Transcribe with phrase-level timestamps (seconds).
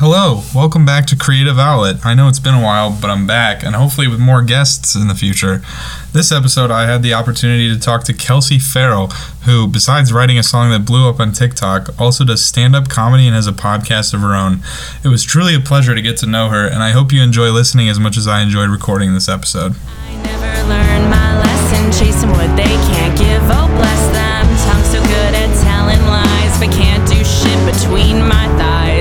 [0.00, 2.06] Hello, welcome back to Creative Outlet.
[2.06, 5.08] I know it's been a while, but I'm back, and hopefully with more guests in
[5.08, 5.60] the future.
[6.14, 9.08] This episode, I had the opportunity to talk to Kelsey Ferrell,
[9.44, 13.26] who, besides writing a song that blew up on TikTok, also does stand up comedy
[13.26, 14.60] and has a podcast of her own.
[15.04, 17.50] It was truly a pleasure to get to know her, and I hope you enjoy
[17.50, 19.76] listening as much as I enjoyed recording this episode.
[20.06, 23.42] I never learned my lesson, chasing what they can't give.
[23.52, 24.46] Oh, bless them.
[24.64, 28.99] Tongue so good at telling lies, but can't do shit between my thighs.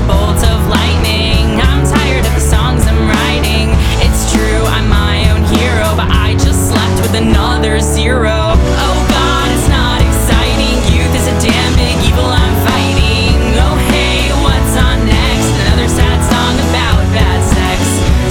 [0.00, 1.60] Hit me with a bolt of lightning.
[1.60, 3.68] I'm tired of the songs I'm writing.
[4.00, 8.56] It's true, I'm my own hero, but I just slept with another zero.
[8.56, 10.76] Oh God, it's not exciting.
[10.92, 13.36] Youth is a damn big evil I'm fighting.
[13.60, 15.52] Oh hey, what's on next?
[15.68, 17.80] Another sad song about bad sex.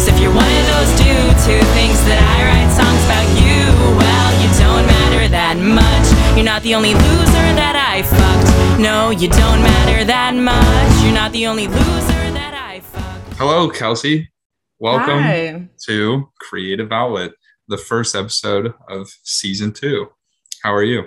[0.03, 3.61] So if you're one of those dudes who thinks that I write songs about you,
[3.99, 6.07] well, you don't matter that much.
[6.35, 8.80] You're not the only loser that I fucked.
[8.80, 11.03] No, you don't matter that much.
[11.03, 13.34] You're not the only loser that I fucked.
[13.38, 14.30] Hello, Kelsey.
[14.80, 15.67] Welcome Hi.
[15.88, 17.31] to Creative Outlet,
[17.67, 20.08] the first episode of season two.
[20.64, 21.06] How are you?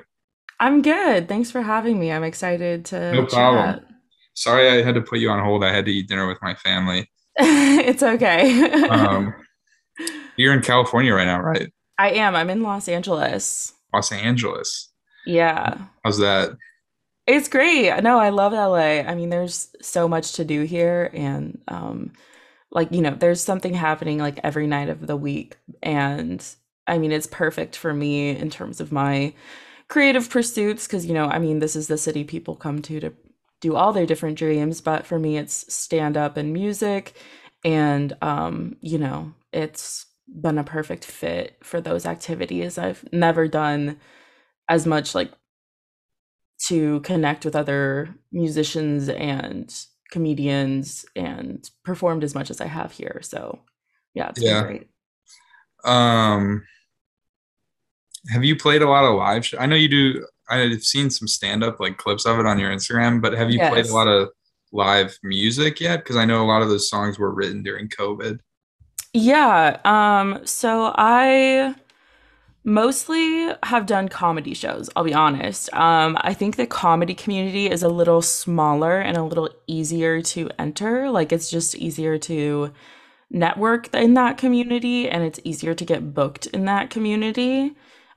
[0.61, 1.29] I'm good.
[1.29, 2.13] Thanks for having me.
[2.13, 3.85] I'm excited to No problem.
[4.35, 5.65] Sorry I had to put you on hold.
[5.65, 7.11] I had to eat dinner with my family.
[7.37, 8.71] it's okay.
[8.89, 9.35] Um,
[10.37, 11.73] you're in California right now, right?
[11.99, 12.35] I am.
[12.35, 13.73] I'm in Los Angeles.
[13.93, 14.91] Los Angeles.
[15.27, 15.79] Yeah.
[16.05, 16.51] How's that?
[17.27, 18.03] It's great.
[18.03, 19.01] No, I love LA.
[19.09, 22.13] I mean, there's so much to do here and um
[22.73, 26.45] like, you know, there's something happening like every night of the week and
[26.87, 29.35] I mean, it's perfect for me in terms of my
[29.89, 33.13] creative pursuits because, you know, I mean, this is the city people come to to
[33.61, 37.15] do all their different dreams, but for me it's stand up and music
[37.65, 42.79] and um, you know, it's been a perfect fit for those activities.
[42.79, 44.01] I've never done
[44.69, 45.33] as much like
[46.69, 49.75] to connect with other musicians and
[50.11, 53.21] comedians and performed as much as I have here.
[53.23, 53.61] So
[54.15, 54.63] yeah, it's Yeah.
[54.63, 54.89] great.
[55.85, 56.65] Um,
[58.31, 59.45] have you played a lot of live?
[59.47, 60.27] Sh- I know you do.
[60.49, 63.59] I've seen some stand up like clips of it on your Instagram, but have you
[63.59, 64.29] played a lot of
[64.71, 65.99] live music yet?
[65.99, 68.39] Because I know a lot of those songs were written during COVID.
[69.15, 69.79] Yeah.
[69.85, 71.75] Um, so I
[72.65, 75.73] mostly have done comedy shows, I'll be honest.
[75.75, 80.49] Um, I think the comedy community is a little smaller and a little easier to
[80.59, 81.11] enter.
[81.11, 82.73] Like it's just easier to
[83.31, 87.75] network in that community and it's easier to get booked in that community.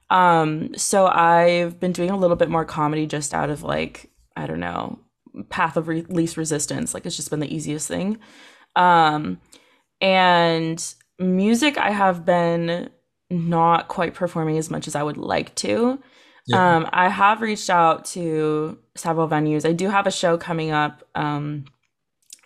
[0.09, 4.45] Um, so I've been doing a little bit more comedy just out of like, I
[4.45, 4.99] don't know,
[5.49, 6.93] path of re- least resistance.
[6.93, 8.19] Like it's just been the easiest thing.
[8.75, 9.39] Um,
[10.01, 12.89] and music, I have been
[13.29, 15.99] not quite performing as much as I would like to.
[16.47, 16.77] Yeah.
[16.77, 19.67] Um, I have reached out to several venues.
[19.67, 21.65] I do have a show coming up um,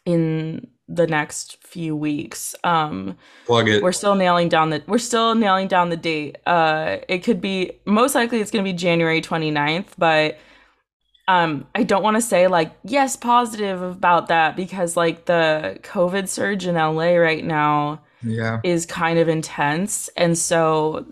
[0.06, 2.56] in the next few weeks.
[2.64, 3.84] Um, Plug it.
[3.84, 6.38] we're still nailing down the we're still nailing down the date.
[6.46, 10.40] Uh, it could be most likely it's going to be January 29th, but
[11.28, 16.28] um, I don't want to say like yes positive about that because like the COVID
[16.28, 18.60] surge in LA right now yeah.
[18.64, 20.10] is kind of intense.
[20.18, 21.06] And so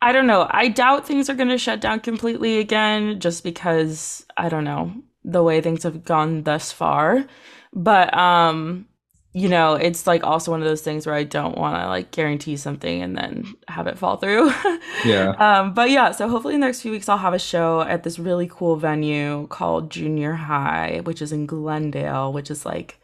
[0.00, 0.48] I don't know.
[0.50, 4.92] I doubt things are going to shut down completely again just because I don't know
[5.24, 7.24] the way things have gone thus far.
[7.72, 8.86] But um
[9.34, 12.10] you know, it's like also one of those things where I don't want to like
[12.10, 14.52] guarantee something and then have it fall through.
[15.04, 15.30] Yeah.
[15.38, 18.02] um but yeah, so hopefully in the next few weeks I'll have a show at
[18.02, 23.00] this really cool venue called Junior High, which is in Glendale, which is like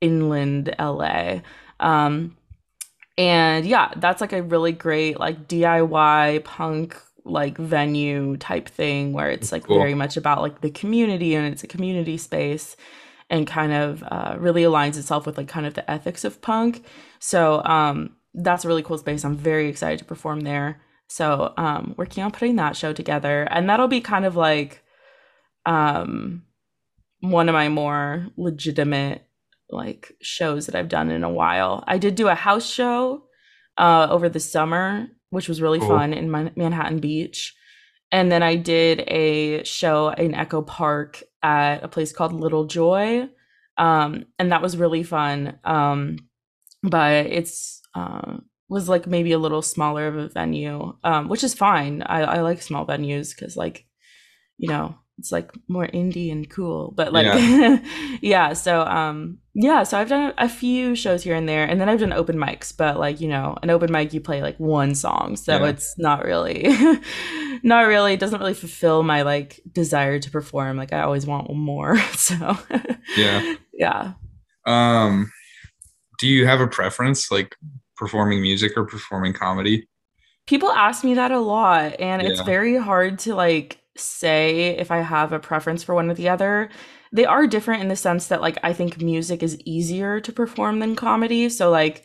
[0.00, 1.40] inland LA.
[1.80, 2.36] Um
[3.18, 9.30] and yeah, that's like a really great like DIY punk like venue type thing where
[9.30, 9.78] it's like Cool.
[9.78, 12.76] very much about like the community and it's a community space
[13.28, 16.84] and kind of uh, really aligns itself with like kind of the ethics of punk.
[17.18, 19.24] So um that's a really cool space.
[19.24, 20.80] I'm very excited to perform there.
[21.08, 24.82] So um working on putting that show together and that'll be kind of like
[25.64, 26.42] um
[27.20, 29.25] one of my more legitimate
[29.70, 31.82] like shows that I've done in a while.
[31.86, 33.24] I did do a house show
[33.78, 35.88] uh over the summer, which was really Cool.
[35.88, 37.54] fun in Man- Manhattan Beach.
[38.12, 43.28] And then I did a show in Echo Park at a place called Little Joy.
[43.78, 45.58] Um and that was really fun.
[45.64, 46.18] Um
[46.82, 51.54] but it's uh was like maybe a little smaller of a venue, um, which is
[51.54, 52.02] fine.
[52.02, 53.86] I, I like small venues because like,
[54.58, 56.92] you know, it's like more indie and cool.
[56.94, 57.26] But like
[58.20, 61.88] yeah, so um yeah, so I've done a few shows here and there, and then
[61.88, 64.94] I've done open mics, but like, you know, an open mic you play like one
[64.94, 65.68] song, so Yeah.
[65.70, 66.66] it's not really
[67.62, 70.76] not really it doesn't really fulfill my like desire to perform.
[70.76, 71.96] Like I always want more.
[72.16, 72.58] So
[73.16, 73.54] Yeah.
[73.72, 74.12] Yeah.
[74.66, 75.30] Um,
[76.18, 77.56] do you have a preference, like
[77.96, 79.88] performing music or performing comedy?
[80.46, 84.98] People ask me that a lot, and it's very hard to like say if I
[84.98, 86.70] have a preference for one or the other.
[87.12, 90.80] They are different in the sense that like I think music is easier to perform
[90.80, 91.48] than comedy.
[91.48, 92.04] So like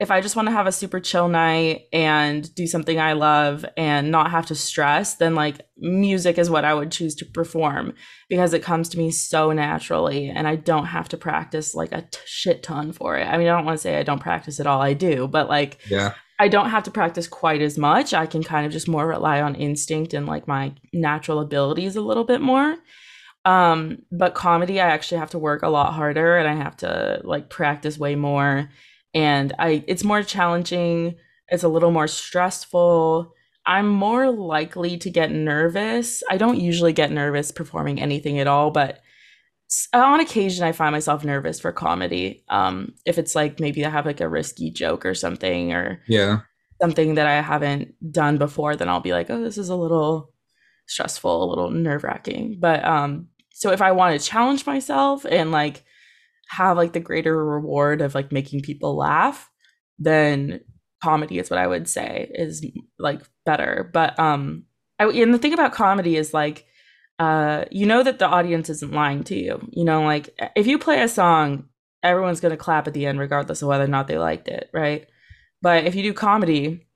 [0.00, 3.64] if I just want to have a super chill night and do something I love
[3.76, 7.94] and not have to stress, then like music is what I would choose to perform
[8.28, 12.02] because it comes to me so naturally and I don't have to practice like a
[12.02, 13.24] t- shit ton for it.
[13.24, 15.48] I mean, I don't want to say I don't practice at all, I do, but
[15.48, 16.14] like Yeah.
[16.38, 18.14] I don't have to practice quite as much.
[18.14, 22.00] I can kind of just more rely on instinct and like my natural abilities a
[22.00, 22.76] little bit more.
[23.44, 27.20] Um, but comedy, I actually have to work a lot harder and I have to
[27.24, 28.68] like practice way more.
[29.14, 31.16] And I it's more challenging,
[31.48, 33.34] it's a little more stressful.
[33.66, 36.22] I'm more likely to get nervous.
[36.30, 39.00] I don't usually get nervous performing anything at all, but
[39.92, 42.44] on occasion I find myself nervous for comedy.
[42.48, 46.40] Um, if it's like maybe I have like a risky joke or something or Yeah.
[46.80, 50.32] something that I haven't done before, then I'll be like, oh, this is a little
[50.86, 52.56] stressful, a little nerve wracking.
[52.60, 55.84] But um, so if I want to challenge myself and like
[56.48, 59.50] have like the greater reward of like making people laugh,
[59.98, 60.60] then
[61.02, 62.64] comedy is what I would say is
[62.98, 63.90] like better.
[63.92, 64.64] But um,
[64.98, 66.64] I, and the thing about comedy is like,
[67.18, 69.66] uh, you know that the audience isn't lying to you.
[69.70, 71.64] You know, like if you play a song,
[72.02, 75.06] everyone's gonna clap at the end regardless of whether or not they liked it, right?
[75.60, 76.86] But if you do comedy,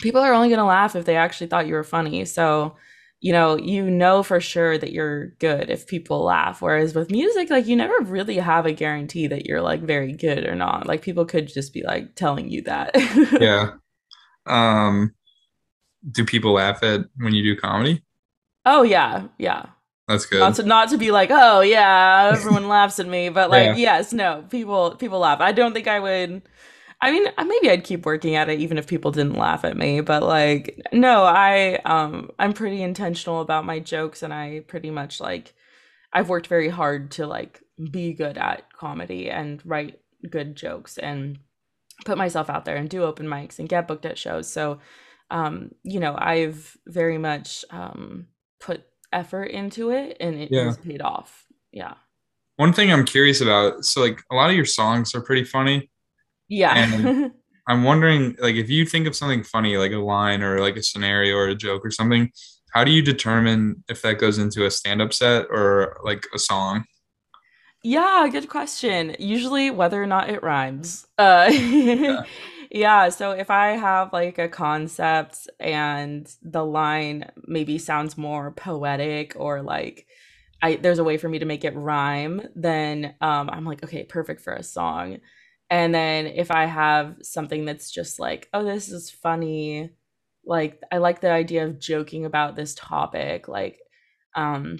[0.00, 2.24] people are only going to laugh if they actually thought you were funny.
[2.24, 2.76] So,
[3.20, 6.60] you know, you know for sure that you're good if people laugh.
[6.60, 10.44] Whereas with music, like you never really have a guarantee that you're like very good
[10.44, 10.86] or not.
[10.86, 12.94] Like people could just be like telling you that.
[13.40, 13.72] Yeah.
[14.46, 15.14] Um,
[16.10, 18.02] do people laugh at when you do comedy?
[18.66, 19.66] Oh yeah, yeah.
[20.08, 20.40] That's good.
[20.40, 23.76] Not to not to be like, oh yeah, everyone laughs at me, but like Yeah.
[23.76, 25.40] yes, no, people people laugh.
[25.40, 26.42] I don't think I would.
[27.04, 30.00] I mean, maybe I'd keep working at it even if people didn't laugh at me,
[30.00, 35.20] but like no, I um I'm pretty intentional about my jokes and I pretty much
[35.20, 35.54] like
[36.12, 37.60] I've worked very hard to like
[37.90, 40.00] be good at comedy and write
[40.30, 41.38] good jokes and
[42.04, 44.52] put myself out there and do open mics and get booked at shows.
[44.52, 44.78] So
[45.30, 48.26] um you know, I've very much um
[48.62, 50.64] put effort into it and it Yeah.
[50.64, 51.44] has paid off.
[51.72, 51.94] Yeah.
[52.56, 55.90] One thing I'm curious about, so like a lot of your songs are pretty funny.
[56.48, 56.74] Yeah.
[56.76, 57.32] And-
[57.68, 60.82] I'm wondering, like, if you think of something funny, like a line or like a
[60.82, 62.28] scenario or a joke or something,
[62.74, 66.84] how do you determine if that goes into a stand-up set or like a song?
[67.84, 69.14] Yeah, good question.
[69.20, 71.06] Usually whether or not it rhymes.
[71.18, 72.22] Uh yeah.
[73.10, 79.62] so if I have like a concept and the line maybe sounds more poetic or
[79.62, 80.06] like
[80.62, 84.04] I there's a way for me to make it rhyme, then um I'm like, okay,
[84.04, 85.18] perfect for a song.
[85.70, 89.90] And then if I have something that's just like, oh, this is funny,
[90.44, 93.80] like I like the idea of joking about this topic, like
[94.34, 94.78] um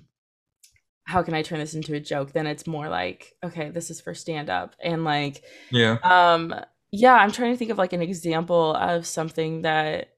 [1.07, 2.33] how can I turn this into a joke?
[2.33, 4.77] Then it's more like, okay, this is for stand up.
[4.83, 5.99] And like, Yeah.
[6.03, 6.55] um,
[6.93, 10.11] yeah, I'm trying to think of like an example of something that,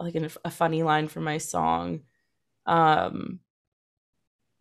[0.00, 2.00] like an, a funny line from my song.
[2.66, 3.40] Um,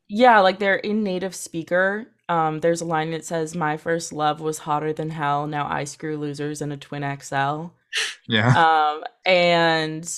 [0.09, 2.07] yeah, like they're in native speaker.
[2.27, 5.47] Um, there's a line that says, "My first love was hotter than hell.
[5.47, 7.67] Now I screw losers in a twin XL."
[8.27, 8.93] Yeah.
[8.95, 10.09] um and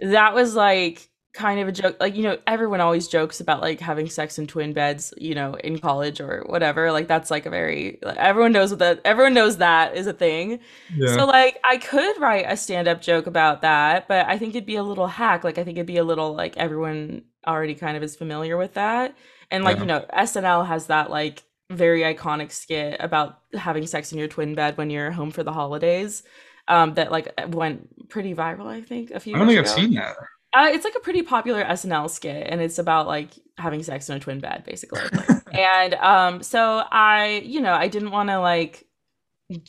[0.00, 3.78] that was like kind of a joke like you know everyone always jokes about like
[3.78, 7.50] having sex in twin beds you know in college or whatever like that's like a
[7.50, 10.58] very like, everyone knows what that everyone knows that is a thing
[10.96, 11.14] Yeah.
[11.14, 14.76] so like i could write a stand-up joke about that but i think it'd be
[14.76, 18.02] a little hack like i think it'd be a little like everyone already kind of
[18.02, 19.14] is familiar with that
[19.50, 19.82] and like Yeah.
[19.82, 24.54] you know snl has that like very iconic skit about having sex in your twin
[24.54, 26.22] bed when you're home for the holidays
[26.68, 29.76] um that like went pretty viral i think a few I don't think years I've
[29.78, 29.82] ago.
[29.86, 30.16] seen that.
[30.56, 34.16] Uh, it's like a pretty popular SNL skit, and it's about like having sex in
[34.16, 35.02] a twin bed, basically.
[35.52, 38.86] and um, so I, you know, I didn't want to like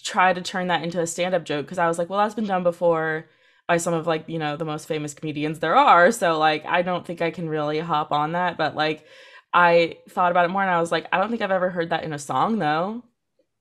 [0.01, 2.46] try to turn that into a stand-up joke because I was like, well, that's been
[2.46, 3.27] done before
[3.67, 6.10] by some of like you know the most famous comedians there are.
[6.13, 8.56] So like, I don't think I can really hop on that.
[8.56, 9.06] But like,
[9.53, 11.89] I thought about it more, and I was like, I don't think I've ever heard
[11.89, 13.03] that in a song though.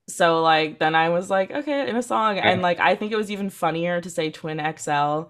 [0.09, 3.17] So like, then I was like, okay, in a song, and like, I think it
[3.17, 5.23] was even funnier to say twin XL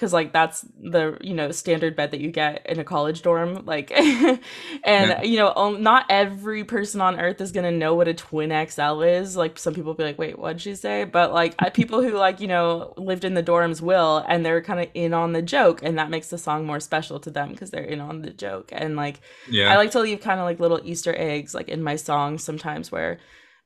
[0.00, 3.66] because like that's the you know standard bed that you get in a college dorm
[3.66, 4.40] like and
[4.84, 5.22] Yeah.
[5.22, 9.02] you know um, not every person on earth is gonna know what a twin xl
[9.02, 12.40] is like some people be like wait what'd she say but like people who like
[12.40, 15.80] you know lived in the dorms will and they're kind of in on the joke
[15.82, 18.70] and that makes the song more special to them because they're in on the joke
[18.72, 19.70] and like Yeah.
[19.70, 22.90] I like to leave kind of like little Easter eggs like in my songs sometimes
[22.90, 23.18] where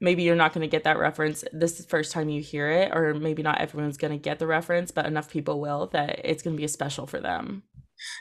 [0.05, 2.71] maybe you're not going to get that reference this is the first time you hear
[2.71, 6.21] it or maybe not everyone's going to get the reference but enough people will that
[6.25, 7.63] it's going to be a special for them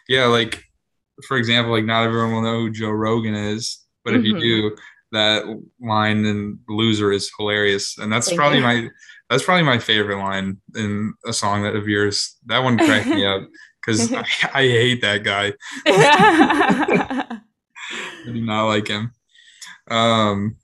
[0.08, 0.64] yeah like
[1.28, 4.42] for example like not everyone will know who joe rogan is but if you Mhm.
[4.42, 4.76] do
[5.12, 5.44] that
[5.80, 8.64] line in loser is hilarious and that's Thank probably you.
[8.64, 8.90] my
[9.30, 13.26] that's probably my favorite line in a song that of yours that one cracked me
[13.26, 13.42] up
[13.86, 15.54] because I, I hate that guy
[15.86, 17.40] I
[18.26, 19.12] do not like him.
[19.92, 20.56] Um,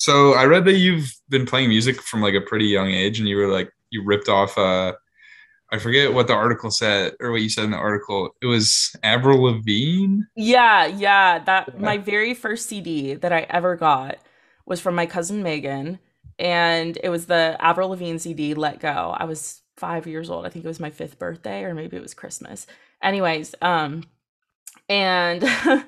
[0.00, 3.28] so I read that you've been playing music from like a pretty young age, and
[3.28, 4.58] you were like you ripped off.
[4.58, 4.94] Uh,
[5.72, 8.30] I forget what the article said or what you said in the article.
[8.42, 10.22] It was Avril Lavigne.
[10.36, 11.38] Yeah, yeah.
[11.40, 11.78] That Yeah.
[11.78, 14.18] my very first CD that I ever got
[14.66, 16.00] was from my cousin Megan,
[16.38, 20.46] and it was the Avril Lavigne CD "Let Go." I was five years old.
[20.46, 22.66] I think it was my fifth birthday, or maybe it was Christmas.
[23.02, 24.04] Anyways, um,
[24.88, 25.42] and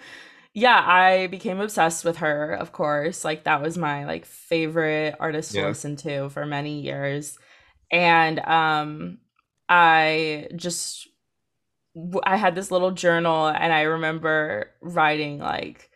[0.54, 2.52] yeah, I became obsessed with her.
[2.52, 7.38] Of course, like that was my like favorite artist to listen to for many years,
[7.90, 9.18] and um,
[9.68, 11.08] I just
[12.24, 15.90] I had this little journal and I remember writing like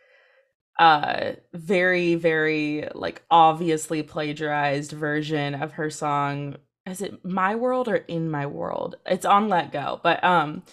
[0.79, 6.57] uh very very like obviously plagiarized version of her song.
[6.85, 8.95] Is it my world or in my world?
[9.05, 10.63] It's on let go but um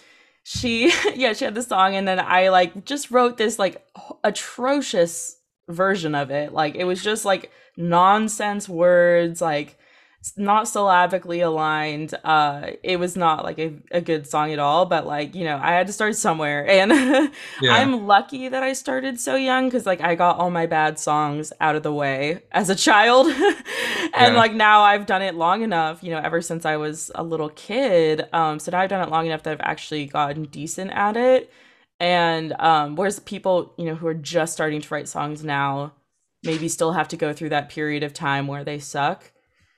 [0.47, 3.85] she yeah she had the song and then i like just wrote this like
[4.23, 5.37] atrocious
[5.67, 6.53] version of it.
[6.53, 9.77] Like it was just like nonsense words like
[10.37, 15.05] not syllabically aligned uh it was not like a, a good song at all but
[15.05, 16.65] like you know i had to start somewhere.
[16.69, 16.91] And
[17.59, 20.99] Yeah, i'm lucky that i started so young because like i got all my bad
[20.99, 23.27] songs out of the way as a child.
[24.13, 24.37] And Yeah.
[24.37, 27.49] like now i've done it long enough you know ever since i was a little
[27.49, 31.17] kid um so now i've done it long enough that i've actually gotten decent at
[31.17, 31.51] it.
[31.99, 35.93] And um whereas people you know who are just starting to write songs now
[36.43, 39.31] maybe still have to go through that period of time where they suck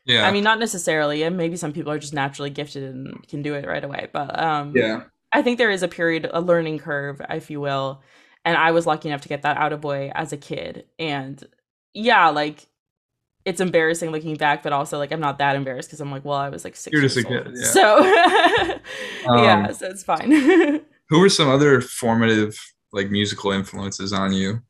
[0.08, 3.42] yeah, I mean, not necessarily, and maybe some people are just naturally gifted and can
[3.42, 4.10] do it right away.
[4.12, 8.02] But um, yeah, I think there is a period, a learning curve, if you will,
[8.46, 10.86] and I was lucky enough to get that out of way as a kid.
[11.00, 11.44] And
[11.94, 12.68] yeah, like
[13.46, 16.38] it's embarrassing looking back, but also like I'm not that embarrassed because I'm like, well,
[16.38, 17.58] I was like 6 You're just years a kid, old.
[17.58, 17.64] yeah.
[17.64, 18.04] So
[19.36, 20.32] yeah, Um, so it's fine.
[21.10, 22.58] Who were some other formative
[22.92, 24.62] like musical influences on you?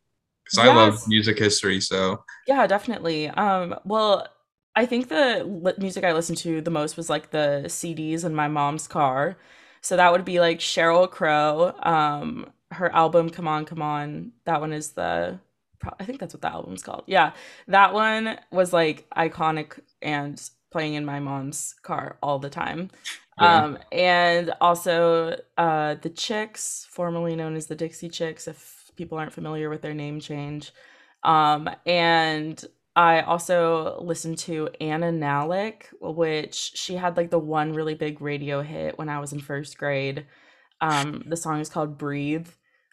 [0.46, 3.30] Because I love music history, so Yeah, definitely.
[3.30, 4.28] Um, well,
[4.78, 8.36] I think the li- music I listened to the most was like the CDs in
[8.36, 9.36] my mom's car.
[9.82, 14.62] So that would be like Sheryl Crow, um, her album "Come On, Come On." That
[14.62, 15.40] one is the,
[15.80, 17.06] pro- I think that's what the album's called.
[17.08, 17.32] Yeah,
[17.68, 20.40] that one was like iconic and
[20.72, 22.92] playing in my mom's car all the time.
[23.42, 23.64] Yeah.
[23.64, 29.34] Um, and also uh, the Chicks, formerly known as the Dixie Chicks, if people aren't
[29.34, 30.72] familiar with their name change.
[31.24, 32.64] Um, and
[32.98, 38.64] I also listened to Anna Nalick, which she had like the one really big radio
[38.64, 40.26] hit when I was in first grade.
[40.82, 42.48] Um, the song is called Breathe.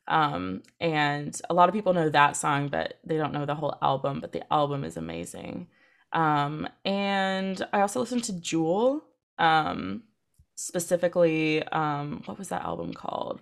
[0.07, 3.79] Um, and a lot of people know that song, but they don't know the whole
[3.81, 5.69] album, but the album is amazing.
[6.13, 9.03] Um, and I also listened to Jewel,
[9.39, 10.03] um,
[10.55, 13.41] specifically, um, what was that album called?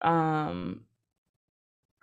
[0.00, 0.85] Um,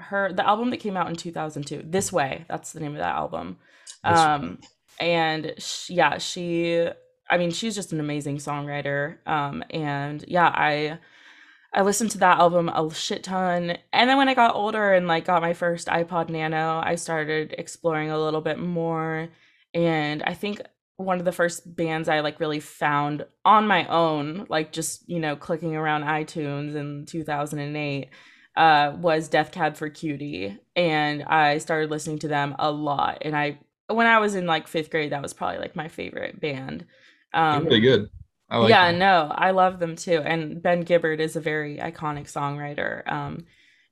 [0.09, 3.15] her the album that came out in 2002 this way that's the name of that
[3.15, 3.57] album.
[4.03, 4.59] Um
[4.99, 6.87] and sh yeah she
[7.29, 9.17] i mean she's just an amazing songwriter.
[9.27, 10.99] Um and yeah i
[11.73, 13.77] i listened to that album a shit ton.
[13.91, 17.55] And then when i got older and like got my first ipod nano i started
[17.57, 19.29] exploring a little bit more.
[19.73, 20.61] And i think
[20.97, 25.19] one of the first bands i like really found on my own like just you
[25.19, 28.09] know clicking around itunes in 2008
[28.55, 33.19] uh, was Death Cab for Cutie, and I started listening to them a lot.
[33.21, 36.39] And I, when I was in like fifth grade, that was probably like my favorite
[36.39, 36.85] band.
[37.33, 38.09] Um, really good.
[38.49, 38.99] I like yeah, them.
[38.99, 40.21] no, I love them too.
[40.23, 43.09] And Ben Gibbard is a very iconic songwriter.
[43.11, 43.45] Um,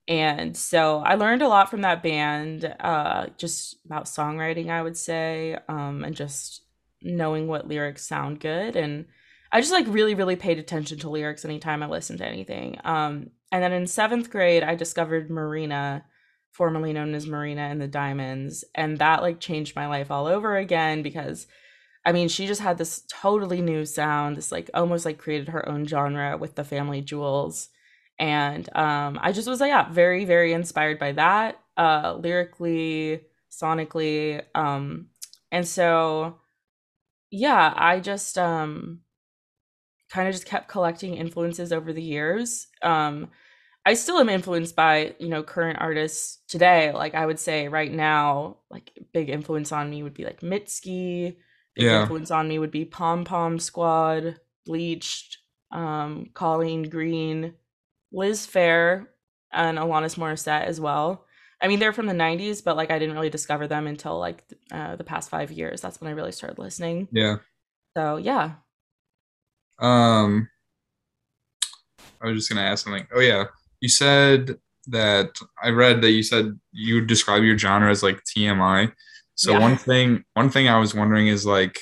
[0.08, 4.98] and so I learned a lot from that band, uh, just about songwriting, I would
[4.98, 6.64] say, um, and just
[7.02, 8.76] knowing what lyrics sound good.
[8.76, 9.06] And
[9.52, 12.78] I just like really, really paid attention to lyrics anytime I listened to anything.
[12.84, 16.06] Um, and then in seventh grade, I discovered Marina,
[16.52, 20.56] formerly known as Marina and the Diamonds, and that like changed my life all over
[20.56, 21.48] again because
[22.06, 25.68] I mean, she just had this totally new sound, this like almost like created her
[25.70, 27.70] own genre with the family jewels.
[28.20, 34.44] And um I just was like, yeah, very, very inspired by that, uh lyrically, sonically.
[34.56, 35.08] Um
[35.52, 36.40] and so
[37.32, 39.02] yeah, I just um
[40.12, 42.68] kind of just kept collecting influences over the years.
[42.84, 43.30] Um
[43.84, 46.92] I still am influenced by, you know, current artists today.
[46.92, 51.38] Like I would say right now, like big influence on me would be like Mitski.
[51.76, 52.02] Big Yeah.
[52.02, 55.40] influence on me would be Pom Pom Squad, Bleached,
[55.72, 57.56] um, Colleen Green,
[58.12, 59.08] Liz Phair,
[59.52, 61.26] and Alanis Morissette as well.
[61.62, 64.44] I mean, they're from the '90s, but like I didn't really discover them until like
[64.72, 65.82] uh, the past five years.
[65.82, 67.08] That's when I really started listening.
[67.12, 67.38] Yeah.
[67.98, 68.56] So yeah,
[69.82, 70.48] Um,
[72.22, 73.08] I was just gonna ask something.
[73.14, 73.46] Oh yeah,
[73.80, 74.58] you said
[74.88, 75.30] that
[75.64, 78.92] I read that you said you would describe your genre as like TMI.
[79.36, 79.60] So Yeah.
[79.60, 81.80] one thing, one thing I was wondering is like,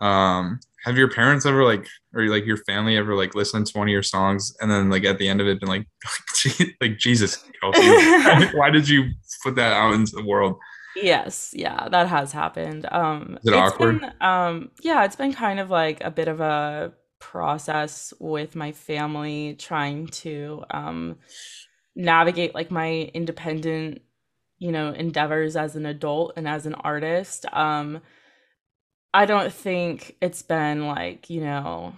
[0.00, 3.88] um, have your parents ever like, or like your family ever like listened to one
[3.88, 5.86] of your songs and then like at the end of it been like,
[6.80, 7.86] like Jesus, Kelsey,
[8.56, 9.10] why did you
[9.42, 10.56] put that out into the world?
[10.96, 12.86] Yes, yeah, that has happened.
[12.90, 14.00] Um, Is it it's awkward?
[14.00, 16.92] been, um, yeah, it's been kind of like a bit of a
[17.22, 21.18] process with my family trying to um
[21.94, 24.02] navigate like my independent,
[24.58, 27.46] you know, endeavors as an adult and as an artist.
[27.52, 28.02] Um,
[29.14, 31.94] I don't think it's been like, you know,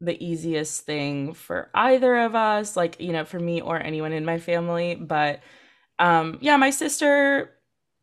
[0.00, 4.24] the easiest thing for either of us, like, you know, for me or anyone in
[4.24, 5.40] my family, but
[5.98, 7.52] um yeah, my sister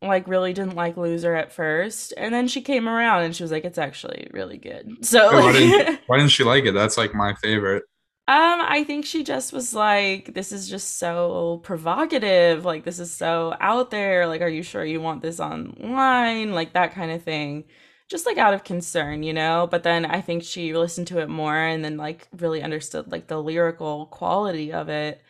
[0.07, 3.51] like really didn't like Loser at first, and then she came around and she was
[3.51, 6.73] like, "It's actually really good." So Why didn't, why didn't she like it?
[6.73, 7.83] That's like my favorite.
[8.27, 12.65] um, I think she just was like, "This is just so provocative.
[12.65, 14.25] Like, this is so out there.
[14.27, 16.51] Like, are you sure you want this online?
[16.53, 17.65] Like that kind of thing."
[18.09, 19.67] Just like out of concern, you know.
[19.69, 23.27] But then I think she listened to it more and then like really understood like
[23.27, 25.21] the lyrical quality of it.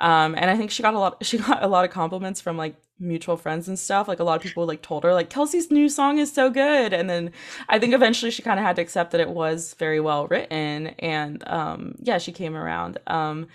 [0.00, 1.18] Um, and I think she got a lot.
[1.24, 4.08] She got a lot of compliments from like mutual friends and stuff.
[4.08, 6.92] Like a lot of people like told her like Kelsey's new song is so good.
[6.92, 7.32] And then
[7.68, 10.88] I think eventually she kind of had to accept that it was very well written.
[10.98, 12.98] And um, yeah, she came around.
[13.06, 13.48] Um,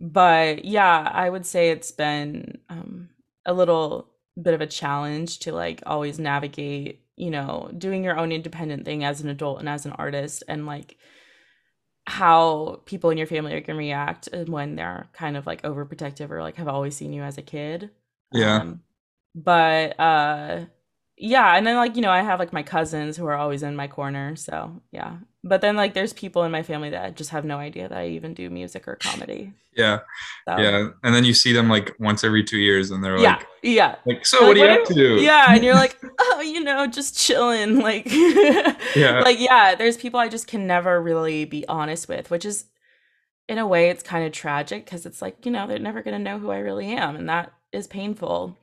[0.00, 3.10] but yeah, I would say it's been um,
[3.46, 4.08] a little
[4.40, 7.00] bit of a challenge to like always navigate.
[7.14, 10.66] You know, doing your own independent thing as an adult and as an artist, and
[10.66, 10.96] like
[12.06, 16.30] how people in your family are going to react when they're kind of like overprotective
[16.30, 17.90] or like have always seen you as a kid.
[18.32, 18.62] Yeah.
[18.62, 18.82] Um,
[19.34, 20.66] but uh
[21.16, 23.76] yeah, and then like, you know, I have like my cousins who are always in
[23.76, 25.18] my corner, so yeah.
[25.44, 28.08] But then like there's people in my family that just have no idea that I
[28.10, 29.52] even do music or comedy.
[29.74, 30.00] Yeah.
[30.46, 30.88] So Yeah.
[31.02, 33.96] And then you see them like once every two years and they're yeah, like, yeah.
[34.04, 35.14] like, so They're what are like, you up to do?
[35.14, 37.80] Yeah, and you're like, oh, you know, just chilling.
[37.80, 38.04] Like,
[38.94, 39.22] Yeah.
[39.24, 42.66] like yeah, there's people I just can never really be honest with, which is,
[43.48, 46.18] in a way, it's kind of tragic because it's like, you know, they're never gonna
[46.18, 48.58] know who I really am, and that is painful.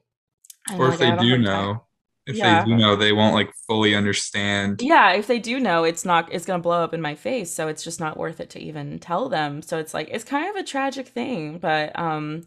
[0.70, 1.84] And, Or like, if they do know,
[2.30, 2.42] if Yeah.
[2.42, 4.82] they do know, they won't like fully understand.
[4.82, 7.68] Yeah, if they do know, it's not it's gonna blow up in my face, so
[7.68, 9.62] it's just not worth it to even tell them.
[9.62, 12.44] So it's like it's kind of a tragic thing, but um,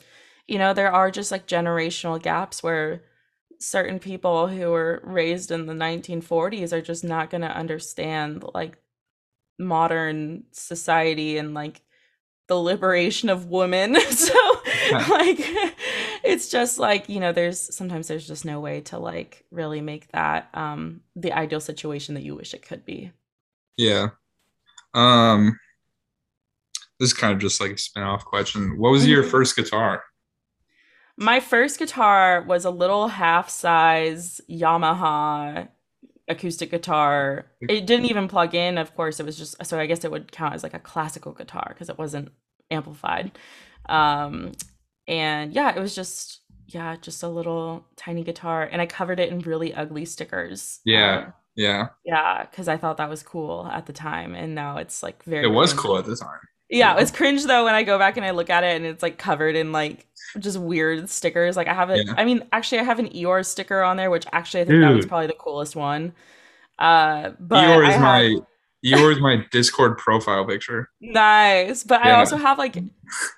[0.48, 3.02] you know, there are just like generational gaps where
[3.60, 8.78] certain people who were raised in the 1940s are just not gonna understand like
[9.58, 11.82] modern society and like
[12.48, 13.96] the liberation of women.
[14.10, 14.34] so
[14.90, 15.06] Yeah.
[15.10, 15.38] like
[16.24, 20.08] it's just like, you know, there's sometimes there's just no way to like really make
[20.12, 23.12] that um the ideal situation that you wish it could be.
[23.76, 24.08] Yeah.
[24.94, 25.58] Um,
[26.98, 28.78] this is kind of just like a spin-off question.
[28.78, 29.24] What was your Mhm.
[29.24, 30.02] first guitar?
[31.16, 35.68] My first guitar was a little half size Yamaha
[36.28, 37.46] acoustic guitar.
[37.68, 39.20] It didn't even plug in, of course.
[39.20, 41.88] It was just so I guess it would count as like a classical guitar because
[41.90, 42.32] it wasn't
[42.70, 43.32] amplified.
[43.88, 44.52] Um
[45.08, 49.30] and yeah, it was just yeah, just a little tiny guitar and I covered it
[49.30, 50.80] in really ugly stickers.
[50.84, 51.18] Yeah.
[51.26, 55.02] Um, Yeah, yeah, because I thought that was cool at the time, and now it's
[55.02, 55.44] like very.
[55.44, 55.82] it was cringe.
[55.82, 56.38] cool at the time.
[56.70, 59.02] Yeah, it's cringe though when I go back and I look at it and it's
[59.02, 60.06] like covered in like
[60.38, 61.54] just weird stickers.
[61.54, 62.06] Like I have it.
[62.06, 62.14] Yeah.
[62.16, 64.94] I mean, actually, I have an Eeyore sticker on there, which actually I think that
[64.96, 66.14] was probably the coolest one.
[66.78, 68.36] Uh, but Eeyore is have- my
[68.82, 70.90] Is my Discord profile picture.
[71.00, 71.84] nice.
[71.84, 72.76] But I also have like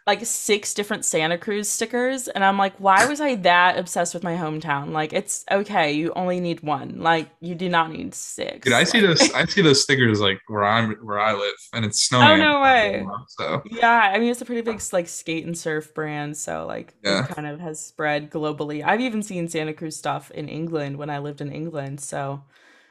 [0.07, 4.23] like six different Santa Cruz stickers, and I'm like, why was I that obsessed with
[4.23, 4.93] my hometown?
[4.93, 5.93] Like, it's okay.
[5.93, 7.01] You only need one.
[7.01, 8.65] Like, you do not need six.
[8.65, 9.31] Dude, I see this.
[9.35, 12.41] I see those stickers like where I'm where I live, and it's oh, snowing.
[12.41, 13.07] Oh, no way.
[13.29, 16.95] So Yeah, I mean it's a pretty big like skate and surf brand, so like
[17.03, 17.25] Yeah.
[17.25, 18.83] it kind of has spread globally.
[18.85, 22.43] I've even seen Santa Cruz stuff in England when I lived in England, so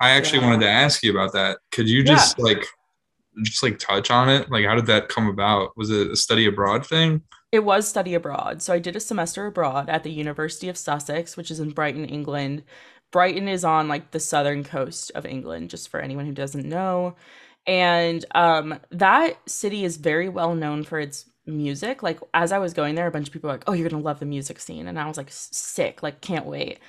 [0.04, 0.48] I actually Yeah.
[0.48, 1.60] wanted to ask you about that.
[1.72, 2.66] Could you just like
[3.44, 4.52] just like touch on it?
[4.52, 5.76] Like, how did that come about?
[5.78, 7.22] Was it a study abroad thing?
[7.52, 8.64] it was study abroad.
[8.64, 12.04] So I did a semester abroad at the University of Sussex, which is in Brighton,
[12.06, 12.64] England.
[13.12, 17.16] Brighton is on like the southern coast of England, just for anyone who doesn't know.
[17.68, 22.02] And um, that city is very well known for its music.
[22.02, 24.02] Like as I was going there, a bunch of people were like, "Oh, you're gonna
[24.02, 26.02] love the music scene," and I was like, "Sick!
[26.02, 26.80] Like can't wait."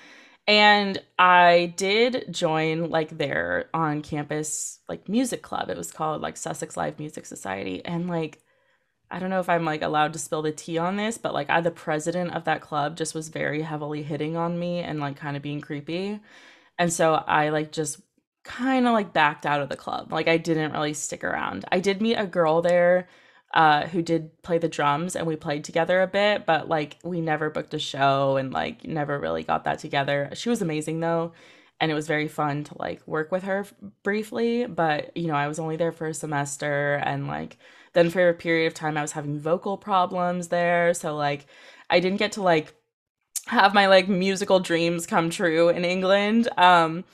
[0.46, 5.70] And I did join like their on campus like music club.
[5.70, 8.40] It was called like Sussex Live Music Society, and like
[9.10, 11.48] I don't know if I'm like allowed to spill the tea on this, but like
[11.50, 15.16] I the president of that club just was very heavily hitting on me and like
[15.16, 16.20] kind of being creepy.
[16.78, 18.00] And so I like just
[18.44, 20.12] kind of like backed out of the club.
[20.12, 21.64] Like I didn't really stick around.
[21.72, 23.08] I did meet a girl there
[23.54, 27.20] uh, who did play the drums and we played together a bit, but like we
[27.20, 30.28] never booked a show and like never really got that together.
[30.34, 31.32] She was amazing though.
[31.80, 33.66] And it was very fun to like work with her
[34.02, 37.58] briefly, but you know, I was only there for a semester and like
[37.92, 40.92] then for a period of time I was having vocal problems there.
[40.92, 41.46] So like
[41.90, 42.74] I didn't get to like
[43.46, 46.48] have my like musical dreams come true in England.
[46.56, 47.04] Um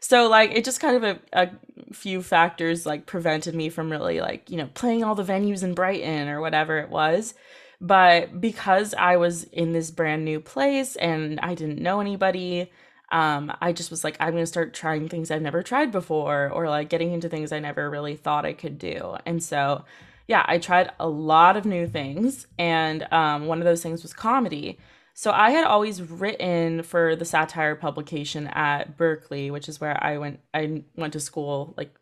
[0.00, 1.50] so like it just kind of a, a
[1.92, 5.74] few factors like prevented me from really like, you know, playing all the venues in
[5.74, 7.34] Brighton or whatever it was.
[7.80, 12.70] But because I was in this brand new place and I didn't know anybody,
[13.10, 16.68] um, I just was like, I'm gonna start trying things I've never tried before, or
[16.68, 19.16] like getting into things I never really thought I could do.
[19.26, 19.84] And so,
[20.28, 24.12] yeah, I tried a lot of new things, and um, one of those things was
[24.12, 24.78] comedy.
[25.20, 30.16] So I had always written for the satire publication at Berkeley, which is where I
[30.16, 30.40] went.
[30.54, 31.94] I went to school, like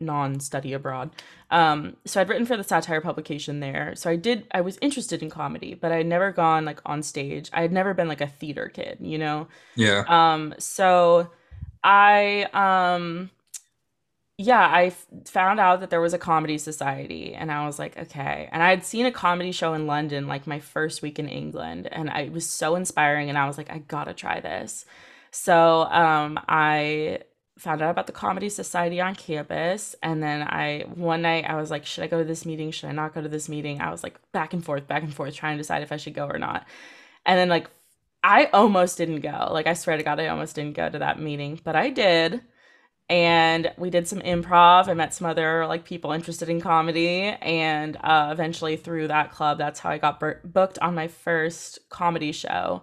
[0.00, 1.12] non-study abroad.
[1.50, 3.94] Um, so I'd written for the satire publication there.
[3.94, 4.46] So I did.
[4.50, 7.48] I was interested in comedy, but I'd never gone like on stage.
[7.54, 9.48] I had never been like a theater kid, you know.
[9.74, 10.04] Yeah.
[10.06, 10.52] Um.
[10.58, 11.30] So
[11.82, 13.30] I um
[14.40, 17.98] yeah, I f- found out that there was a comedy society and I was like,
[17.98, 18.48] okay.
[18.52, 21.88] And I had seen a comedy show in London like my first week in England
[21.90, 24.86] and I, it was so inspiring and I was like, I gotta try this.
[25.32, 27.20] So um, I
[27.58, 31.72] found out about the comedy society on campus and then I one night I was
[31.72, 32.70] like, should I go to this meeting?
[32.70, 33.80] Should I not go to this meeting?
[33.80, 36.14] I was like back and forth, back and forth, trying to decide if I should
[36.14, 36.64] go or not.
[37.26, 37.68] And then like
[38.22, 39.48] I almost didn't go.
[39.52, 42.42] Like I swear to God, I almost didn't go to that meeting, but I did
[43.08, 44.88] and we did some improv.
[44.88, 49.58] I met some other like people interested in comedy, and uh, eventually through that club,
[49.58, 52.82] that's how I got bur- booked on my first comedy show.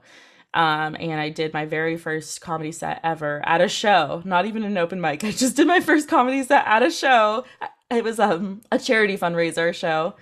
[0.53, 4.63] Um, and I did my very first comedy set ever at a show, not even
[4.63, 5.23] an open mic.
[5.25, 7.43] I just did my first comedy set at a show.
[7.91, 10.15] It was um, a charity fundraiser show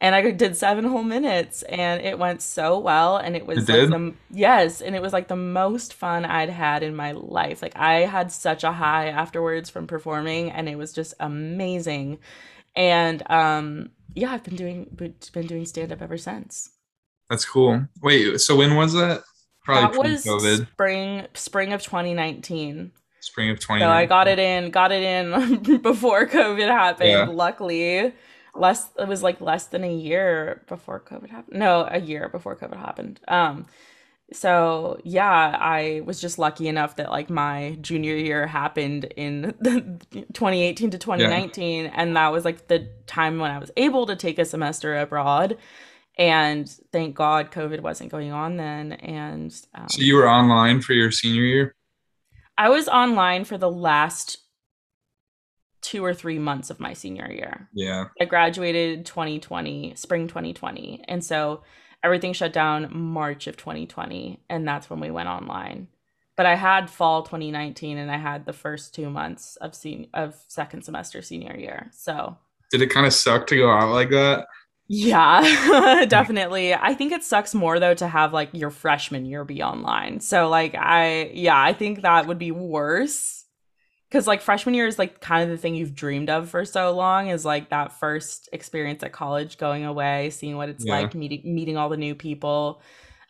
[0.00, 3.90] and I did seven whole minutes, and it went so well, and it was it
[3.90, 7.62] like the yes, and it was like the most fun I'd had in my life.
[7.62, 12.18] Like I had such a high afterwards from performing, and it was just amazing.
[12.76, 14.86] And um, yeah, I've been doing
[15.32, 16.70] been doing stand up ever since.
[17.28, 17.88] That's cool.
[18.00, 19.24] Wait, so when was that?
[19.64, 20.70] Probably that was COVID.
[20.70, 25.78] spring spring of 2019 spring of 20 so i got it in got it in
[25.82, 27.26] before covid happened yeah.
[27.26, 28.14] luckily
[28.54, 32.56] less it was like less than a year before covid happened no a year before
[32.56, 33.20] covid happened.
[33.28, 33.66] Um
[34.30, 39.54] so yeah i was just lucky enough that like my junior year happened in
[40.12, 41.90] 2018 to 2019 yeah.
[41.94, 45.56] and that was like the time when i was able to take a semester abroad.
[46.18, 50.92] And thank god covid wasn't going on then and um, so you were online for
[50.92, 51.74] your senior year?
[52.58, 54.47] I was online for the last
[55.80, 57.68] two or three months of my senior year.
[57.72, 58.06] Yeah.
[58.20, 61.04] I graduated 2020, spring 2020.
[61.06, 61.62] And so
[62.02, 64.42] everything shut down March of 2020.
[64.48, 65.88] And that's when we went online.
[66.36, 70.36] But I had fall 2019 and I had the first two months of sen- of
[70.46, 71.90] second semester senior year.
[71.92, 72.36] So
[72.70, 74.46] did it kind of suck to go out like that?
[74.86, 76.74] Yeah, definitely.
[76.74, 80.20] I think it sucks more though to have like your freshman year be online.
[80.20, 83.44] So like I yeah, I think that would be worse
[84.08, 86.92] because like freshman year is like kind of the thing you've dreamed of for so
[86.92, 90.94] long is like that first experience at college going away seeing what it's yeah.
[90.94, 92.80] like meeting meeting all the new people.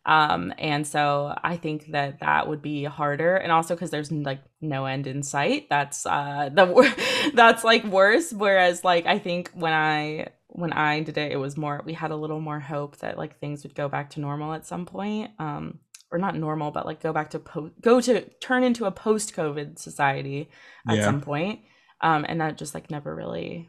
[0.07, 3.37] Um and so i think that that would be harder.
[3.37, 8.33] And also because there's like no end in sight that's uh the that's like worse.
[8.33, 12.11] Whereas like i think when i when i did it it was more we had
[12.11, 15.33] a little more hope that like things would go back to normal at some point.
[15.39, 15.79] Um
[16.11, 19.35] or not normal, but like go back to po- go to turn into a post
[19.35, 20.49] COVID society
[20.89, 21.05] at yeah.
[21.05, 21.61] some point.
[22.01, 23.69] Um, and that just like never really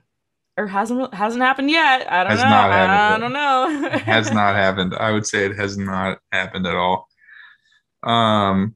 [0.60, 2.12] or hasn't hasn't happened yet.
[2.12, 2.46] I don't has know.
[2.46, 3.90] I, I don't know.
[4.00, 4.94] has not happened.
[4.94, 7.08] I would say it has not happened at all.
[8.04, 8.76] Um,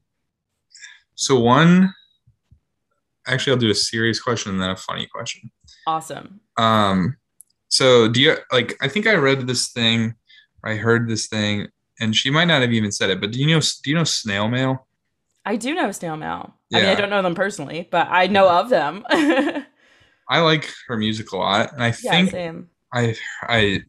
[1.14, 1.92] so one,
[3.26, 5.50] actually, I'll do a serious question and then a funny question.
[5.86, 6.40] Awesome.
[6.56, 7.16] Um,
[7.68, 8.76] so do you like?
[8.80, 10.14] I think I read this thing.
[10.64, 11.68] I heard this thing
[12.00, 14.04] and she might not have even said it, but do you know do you know
[14.04, 14.86] snail mail?
[15.44, 16.54] I do know snail mail.
[16.70, 16.78] Yeah.
[16.78, 19.04] I mean, I don't know them personally, but I know of them.
[19.10, 22.70] I like her music a lot, and I yeah, think same.
[22.92, 23.82] I I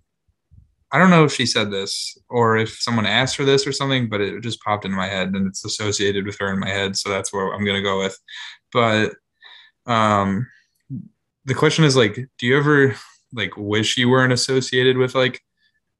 [0.96, 4.08] I don't know if she said this or if someone asked her this or something,
[4.08, 6.96] but it just popped into my head and it's associated with her in my head.
[6.96, 8.18] So that's where I'm going to go with.
[8.72, 9.14] But
[9.88, 10.48] um,
[11.44, 12.96] the question is like, do you ever
[13.34, 15.42] like wish you weren't associated with like,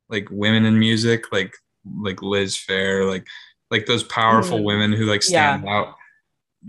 [0.08, 1.54] like women in music, like,
[2.00, 3.28] like Liz Phair, like,
[3.72, 4.64] like those powerful Mhm.
[4.64, 5.96] women who like stand out?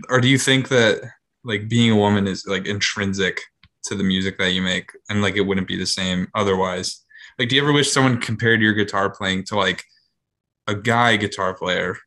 [0.09, 1.01] Or do you think that
[1.43, 3.41] like being a woman is like intrinsic
[3.85, 7.03] to the music that you make and like it wouldn't be the same otherwise?
[7.39, 9.83] Like, do you ever wish someone compared your guitar playing to like
[10.67, 11.97] a guy guitar player?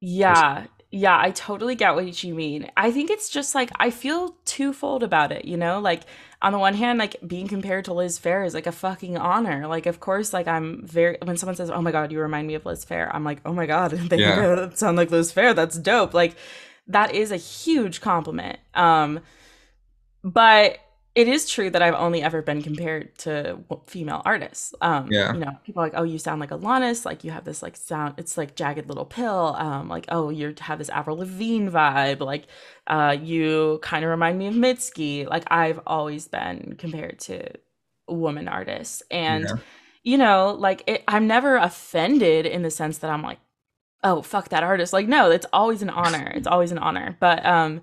[0.00, 2.70] Yeah, yeah, I totally get what you mean.
[2.76, 5.78] I think it's just like I feel twofold about it, you know?
[5.78, 6.02] Like
[6.40, 9.66] on the one hand, like being compared to Liz Phair is like a fucking honor.
[9.66, 12.54] Like of course, like I'm very when someone says, "Oh my god, you remind me
[12.54, 14.70] of Liz Phair," I'm like, "Oh my god, they Yeah.
[14.74, 15.54] sound like Liz Phair.
[15.54, 16.34] That's dope." Like
[16.86, 18.58] that is a huge compliment.
[18.74, 19.20] Um,
[20.24, 20.78] but
[21.16, 24.74] it is true that I've only ever been compared to female artists.
[24.82, 25.32] Um, Yeah.
[25.32, 27.76] you know, people are like, oh, you sound like Alanis, like you have this like
[27.76, 29.56] sound, it's like jagged little pill.
[29.58, 32.20] Um, like, oh, you have this Avril Lavigne vibe.
[32.20, 32.46] Like,
[32.86, 35.26] uh, you kind of remind me of Mitski.
[35.28, 37.48] Like, I've always been compared to
[38.08, 39.56] woman artists, and Yeah.
[40.04, 43.38] you know, like it, I'm never offended in the sense that I'm like,
[44.04, 44.92] oh, fuck that artist.
[44.92, 46.30] Like, no, it's always an honor.
[46.34, 47.16] It's always an honor.
[47.20, 47.82] But um,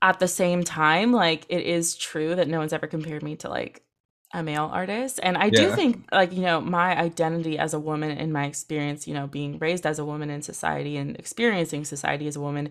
[0.00, 3.48] at the same time, like it is true that no one's ever compared me to
[3.48, 3.82] like
[4.32, 5.18] a male artist.
[5.22, 9.08] And I do think like, you know, my identity as a woman in my experience,
[9.08, 12.70] you know, being raised as a woman in society and experiencing society as a woman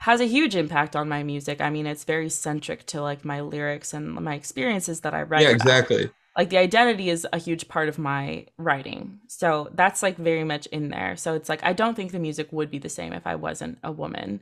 [0.00, 1.60] has a huge impact on my music.
[1.60, 5.42] I mean, it's very centric to like my lyrics and my experiences that I write.
[5.42, 6.10] Yeah, about exactly.
[6.36, 10.66] like the identity is a huge part of my writing so that's like very much
[10.66, 13.24] in there so it's like i don't think the music would be the same if
[13.24, 14.40] i wasn't a woman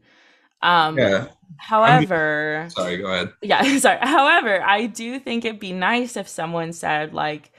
[0.63, 1.29] um Yeah.
[1.57, 3.33] however Sorry, go ahead.
[3.43, 7.53] yeah sorry however i do think it'd be nice if someone said like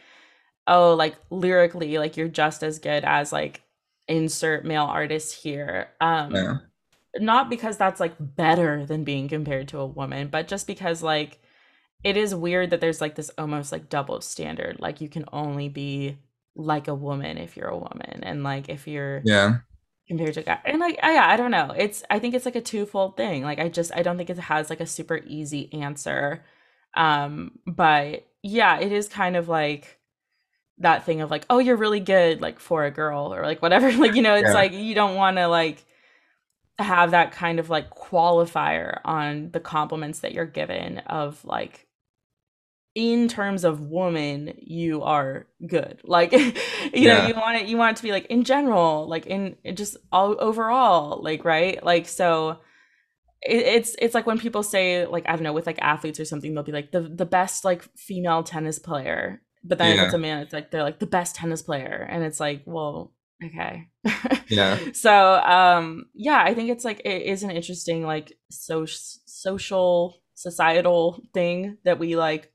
[0.67, 3.61] oh like lyrically like you're just as good as like
[4.07, 6.57] insert male artist here um Yeah.
[7.19, 11.39] not because that's like better than being compared to a woman, but just because like
[12.03, 14.77] it is weird that there's like this almost like double standard.
[14.79, 16.17] Like you can only be
[16.55, 19.59] like a woman if you're a woman, and like if you're Yeah.
[20.07, 21.73] Compared to guy, and like I, yeah, I don't know.
[21.77, 23.43] It's I think it's like a twofold thing.
[23.43, 26.45] Like I just I don't think it has like a super easy answer.
[26.95, 29.99] Um, but yeah, it is kind of like
[30.79, 33.91] that thing of like, oh, you're really good, like for a girl or like whatever.
[33.97, 34.53] Like you know, it's Yeah.
[34.53, 35.85] like you don't want to like
[36.79, 41.87] have that kind of like qualifier on the compliments that you're given of like
[42.95, 45.99] in terms of woman you are good.
[46.03, 46.31] Like
[46.93, 49.55] you know you want it you want it to be like in general like in
[49.73, 51.83] just all overall like right?
[51.83, 52.59] Like so
[53.41, 56.23] it, it's it's like when people say like i don't know with like athletes or
[56.25, 59.41] something they'll be like the the best like female tennis player.
[59.63, 60.05] But then Yeah.
[60.05, 62.07] it's a man it's like they're like the best tennis player.
[62.09, 63.11] And it's like well
[63.43, 63.89] okay.
[64.47, 64.77] Yeah.
[64.93, 71.21] so um yeah i think it's like it is an interesting like so social societal
[71.33, 72.51] thing that we like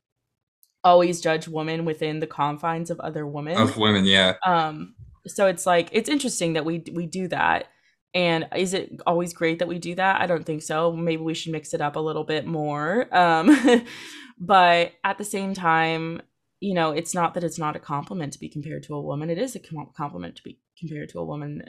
[0.89, 3.57] always judge women within the confines of other women.
[3.57, 4.35] Of women, yeah.
[4.47, 4.95] um
[5.27, 7.69] so it's like it's interesting that we we do that.
[8.15, 10.21] And is it always great that we do that?
[10.21, 10.93] I don't think so.
[10.93, 13.15] Maybe we should mix it up a little bit more.
[13.15, 13.85] Um
[14.39, 16.23] but at the same time
[16.61, 19.31] you know it's not that it's not a compliment to be compared to a woman.
[19.31, 19.61] It is a
[19.97, 21.63] compliment to be compared to a woman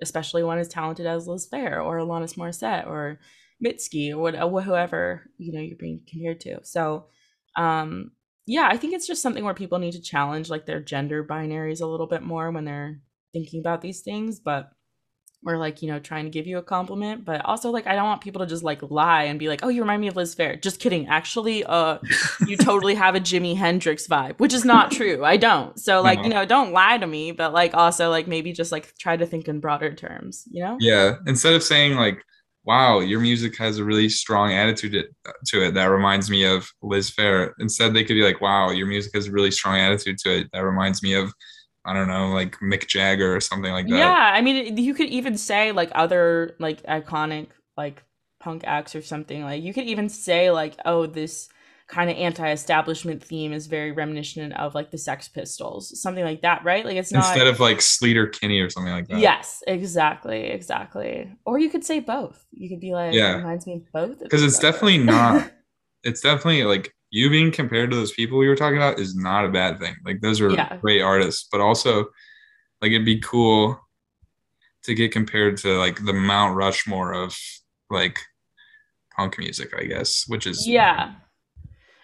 [0.00, 3.20] especially one as talented as liz phair or alanis morissette or
[3.64, 6.58] mitski or what, whoever you know you're being compared to.
[6.64, 7.06] So
[7.56, 8.12] um
[8.46, 11.80] yeah i think it's just something where people need to challenge like their gender binaries
[11.80, 13.00] a little bit more when they're
[13.32, 14.70] thinking about these things but
[15.46, 18.06] we're like you know trying to give you a compliment but also like i don't
[18.06, 20.34] want people to just like lie and be like oh you remind me of liz
[20.34, 20.60] phair.
[20.60, 21.06] Just kidding.
[21.06, 21.98] Actually uh
[22.46, 25.24] you totally have a jimi hendrix vibe which is not true.
[25.24, 25.78] I don't.
[25.78, 28.96] So like you know don't lie to me but like also like maybe just like
[28.98, 30.76] try to think in broader terms you know?
[30.80, 31.16] Yeah.
[31.26, 32.24] Instead of saying like,
[32.66, 34.92] wow, your music has a really strong attitude
[35.46, 37.52] to, it that reminds me of Liz Phair.
[37.60, 40.48] Instead, they could be like, wow, your music has a really strong attitude to it
[40.52, 41.32] that reminds me of,
[41.84, 43.96] I don't know, like Mick Jagger or something like that.
[43.96, 48.02] Yeah, I mean, you could even say like other like iconic like
[48.40, 49.44] punk acts or something.
[49.44, 51.48] Like you could even say like, oh, this
[51.88, 56.64] kind of anti-establishment theme is very reminiscent of like the Sex Pistols, something like that,
[56.64, 56.84] right?
[56.84, 57.24] Like it's not.
[57.28, 59.20] Instead of like Sleater Kinney or something like that.
[59.20, 61.32] yes, exactly, exactly.
[61.44, 62.44] Or you could say both.
[62.50, 63.34] You could be like, Yeah.
[63.34, 64.18] it reminds me of both.
[64.20, 65.50] Because it's definitely not,
[66.02, 69.44] it's definitely like you being compared to those people we were talking about is not
[69.44, 69.94] a bad thing.
[70.04, 70.76] Like those are Yeah.
[70.78, 72.06] great artists, but also
[72.82, 73.80] like it'd be cool
[74.82, 77.36] to get compared to like the Mount Rushmore of
[77.90, 78.18] like
[79.16, 81.14] punk music, I guess, which is yeah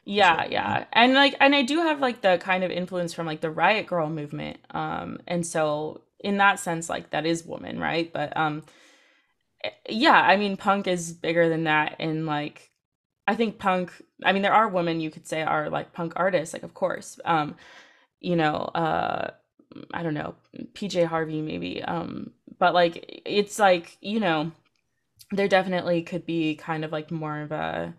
[0.04, 0.84] Yeah, yeah.
[0.92, 3.86] And like and I do have like the kind of influence from like the riot
[3.86, 4.58] grrrl movement.
[4.70, 8.12] Um and so in that sense like that is woman, right?
[8.12, 8.64] But um
[9.64, 12.70] eh, yeah, I mean punk is bigger than that and like
[13.28, 13.92] I think punk
[14.24, 17.20] I mean there are women you could say are like punk artists, like of course.
[17.24, 17.56] Um
[18.20, 19.32] you know, uh
[19.94, 20.34] I don't know,
[20.74, 21.82] PJ Harvey maybe.
[21.84, 24.52] Um but like it's like, you know,
[25.32, 27.94] there definitely could be kind of like more of a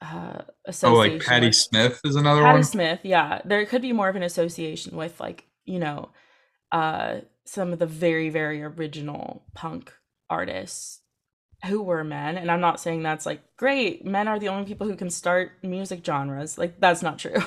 [0.00, 1.12] uh, association.
[1.12, 2.64] Oh, like Patti with, Smith is another Patti one.
[2.64, 3.40] Smith, yeah.
[3.44, 6.10] There could be more of an association with like you know,
[6.72, 9.92] uh, some of the very very original punk
[10.28, 11.00] artists
[11.66, 12.36] who were men.
[12.36, 14.04] And I'm not saying that's like great.
[14.04, 16.58] Men are the only people who can start music genres.
[16.58, 17.36] Like that's not true.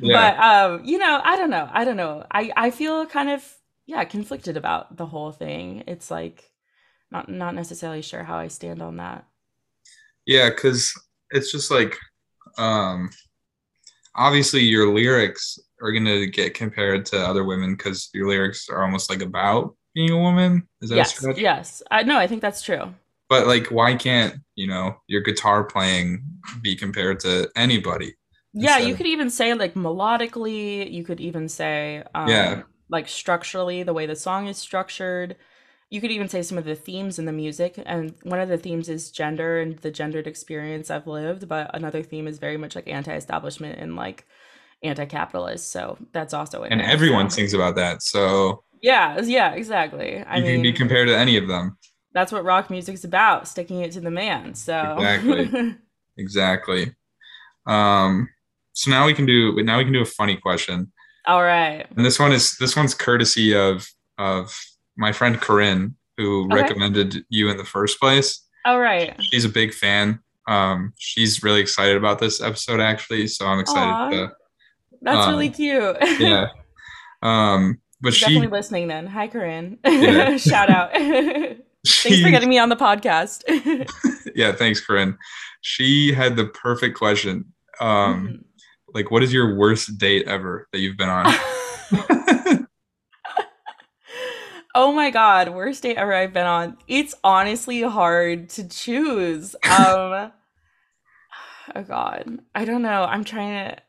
[0.00, 0.34] Yeah.
[0.34, 1.70] but um, you know, I don't know.
[1.72, 2.26] I don't know.
[2.30, 3.56] I I feel kind of
[3.86, 5.84] yeah conflicted about the whole thing.
[5.86, 6.50] It's like
[7.10, 9.26] not not necessarily sure how I stand on that.
[10.26, 10.92] Yeah, because
[11.30, 11.96] it's just like
[12.58, 13.10] um
[14.14, 18.82] obviously your lyrics are going to get compared to other women because your lyrics are
[18.82, 20.66] almost like about being a woman.
[20.80, 21.82] Is that yes yes.
[21.90, 22.94] I no i think that's true.
[23.28, 26.22] But like why can't you know your guitar playing
[26.62, 28.14] be compared to anybody?
[28.52, 32.62] Yeah you could even say like melodically you could even say um, yeah.
[32.88, 35.36] like structurally the way the song is structured
[35.90, 38.58] you could even say some of the themes in the music and one of the
[38.58, 42.74] themes is gender and the gendered experience i've lived but another theme is very much
[42.74, 44.26] like anti-establishment and like
[44.82, 46.72] anti-capitalist so that's also it.
[46.72, 50.18] and everyone sings about that so yeah yeah exactly.
[50.22, 51.78] I you mean, can be compared to any of them.
[52.12, 54.96] that's what rock music's about sticking it to the man so.
[54.98, 55.76] Exactly.
[56.18, 56.94] Exactly.
[57.66, 58.28] Um
[58.72, 60.90] so now we can do now we can do a funny question.
[61.26, 61.86] All right.
[61.94, 64.58] And this one is this one's courtesy of of
[64.96, 66.54] my friend Corinne, who okay.
[66.54, 68.42] recommended you in the first place.
[68.66, 69.14] Oh, right.
[69.30, 70.20] She's a big fan.
[70.48, 73.26] Um, she's really excited about this episode, actually.
[73.28, 74.10] So I'm excited Aww.
[74.10, 74.32] to.
[75.02, 75.96] That's um, really cute.
[76.20, 76.48] yeah.
[77.22, 78.88] Um, but she's she definitely listening.
[78.88, 79.78] Then, hi, Corinne.
[79.86, 80.36] Yeah.
[80.36, 80.94] Shout out.
[80.94, 83.42] she, thanks for getting me on the podcast.
[84.34, 85.16] yeah, thanks, Corinne.
[85.60, 87.52] She had the perfect question.
[87.80, 88.34] Um, mm-hmm.
[88.94, 91.34] like, what is your worst date ever that you've been on?
[94.78, 96.76] Oh my god, worst date ever I've been on.
[96.86, 99.56] It's honestly hard to choose.
[99.64, 100.32] Um
[101.74, 102.40] Oh god.
[102.54, 103.04] I don't know.
[103.04, 103.82] I'm trying to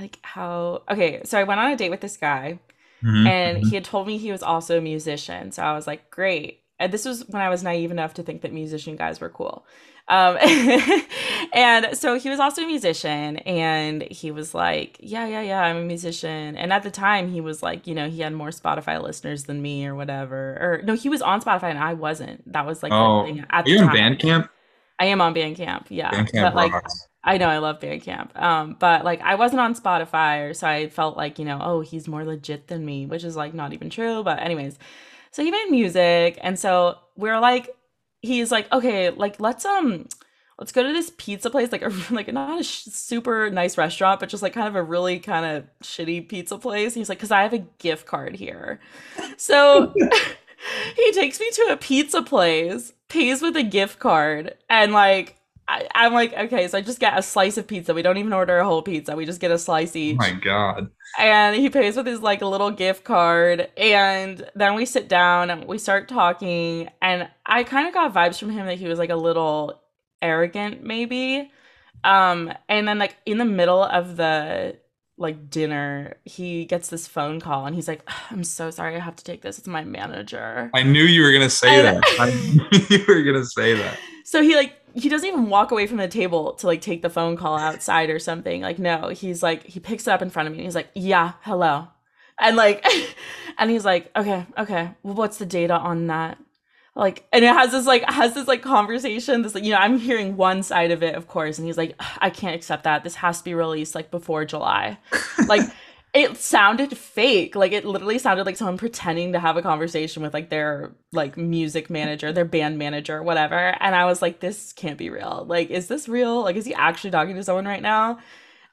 [0.00, 2.60] like how Okay, so I went on a date with this guy
[3.02, 3.26] mm-hmm.
[3.26, 3.68] and mm-hmm.
[3.68, 5.50] he had told me he was also a musician.
[5.50, 8.42] So I was like, "Great." And this was when I was naive enough to think
[8.42, 9.66] that musician guys were cool.
[10.08, 10.38] Um,
[11.52, 15.76] and so he was also a musician, and he was like, "Yeah, yeah, yeah, I'm
[15.76, 19.02] a musician." And at the time, he was like, you know, he had more Spotify
[19.02, 20.36] listeners than me, or whatever.
[20.36, 22.50] Or no, he was on Spotify, and I wasn't.
[22.52, 23.96] That was like oh, the thing at the you time.
[23.96, 24.48] In Bandcamp?
[24.98, 26.10] I am on Bandcamp, yeah.
[26.10, 27.06] Bandcamp but like, rocks.
[27.22, 28.40] I know I love Bandcamp.
[28.40, 31.80] Um, but like I wasn't on Spotify, or so I felt like you know, oh,
[31.82, 34.22] he's more legit than me, which is like not even true.
[34.24, 34.78] But anyways,
[35.32, 37.68] so he made music, and so we we're like
[38.22, 40.06] he's like, okay, like let's um
[40.58, 44.20] let's go to this pizza place, like a like not a sh- super nice restaurant,
[44.20, 46.94] but just like kind of a really kind of shitty pizza place.
[46.94, 48.80] And he's like, because I have a gift card here,
[49.36, 49.92] so
[50.96, 55.37] he takes me to a pizza place, pays with a gift card, and like.
[55.68, 57.92] I, I'm like, okay, so I just get a slice of pizza.
[57.92, 59.14] We don't even order a whole pizza.
[59.14, 60.14] We just get a slice each.
[60.14, 60.90] Oh my god.
[61.18, 63.68] And he pays with his like a little gift card.
[63.76, 66.88] And then we sit down and we start talking.
[67.02, 69.80] And i kind of got vibes from him that he was like a little
[70.22, 71.50] arrogant maybe.
[72.02, 74.78] Um and then like in the middle of the
[75.20, 78.96] like dinner he gets this phone call and he's like i'm so sorry.
[78.96, 79.58] I have to take this.
[79.58, 80.70] It's my manager.
[80.74, 82.16] I knew you were gonna say and- that.
[82.18, 83.98] I knew you were gonna say that.
[84.24, 87.10] So he like he doesn't even walk away from the table to like take the
[87.10, 88.62] phone call outside or something.
[88.62, 90.88] Like, no, he's like, he picks it up in front of me and he's like,
[90.94, 91.88] yeah, hello.
[92.38, 92.84] And like,
[93.58, 96.38] and he's like, okay, okay, well, what's the data on that?
[96.94, 99.42] Like, and it has this like, has this like conversation.
[99.42, 101.58] This, like, you know, I'm hearing one side of it, of course.
[101.58, 103.04] And he's like, I can't accept that.
[103.04, 104.98] This has to be released like before July.
[105.46, 105.62] Like,
[106.14, 107.54] it sounded fake.
[107.54, 111.36] Like it literally sounded like someone pretending to have a conversation with like their like
[111.36, 113.76] music manager, their band manager, whatever.
[113.80, 115.44] And I was like, this can't be real.
[115.46, 116.42] Like, is this real?
[116.42, 118.18] Like, is he actually talking to someone right now?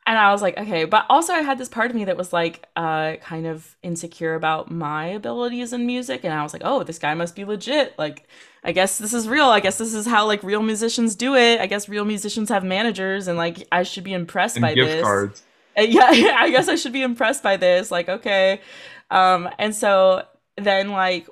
[0.07, 0.85] And I was like, okay.
[0.85, 4.35] But also I had this part of me that was like uh kind of insecure
[4.35, 6.23] about my abilities in music.
[6.23, 7.97] And I was like, oh, this guy must be legit.
[7.97, 8.29] Like,
[8.63, 9.47] I guess this is real.
[9.47, 11.59] I guess this is how like real musicians do it.
[11.59, 14.91] I guess real musicians have managers and like I should be impressed and by gift
[14.91, 15.03] this.
[15.03, 15.43] Cards
[15.89, 16.05] yeah,
[16.39, 17.91] I guess I should be impressed by this.
[17.91, 18.61] Like, okay.
[19.11, 20.23] Um, and so
[20.57, 21.27] then like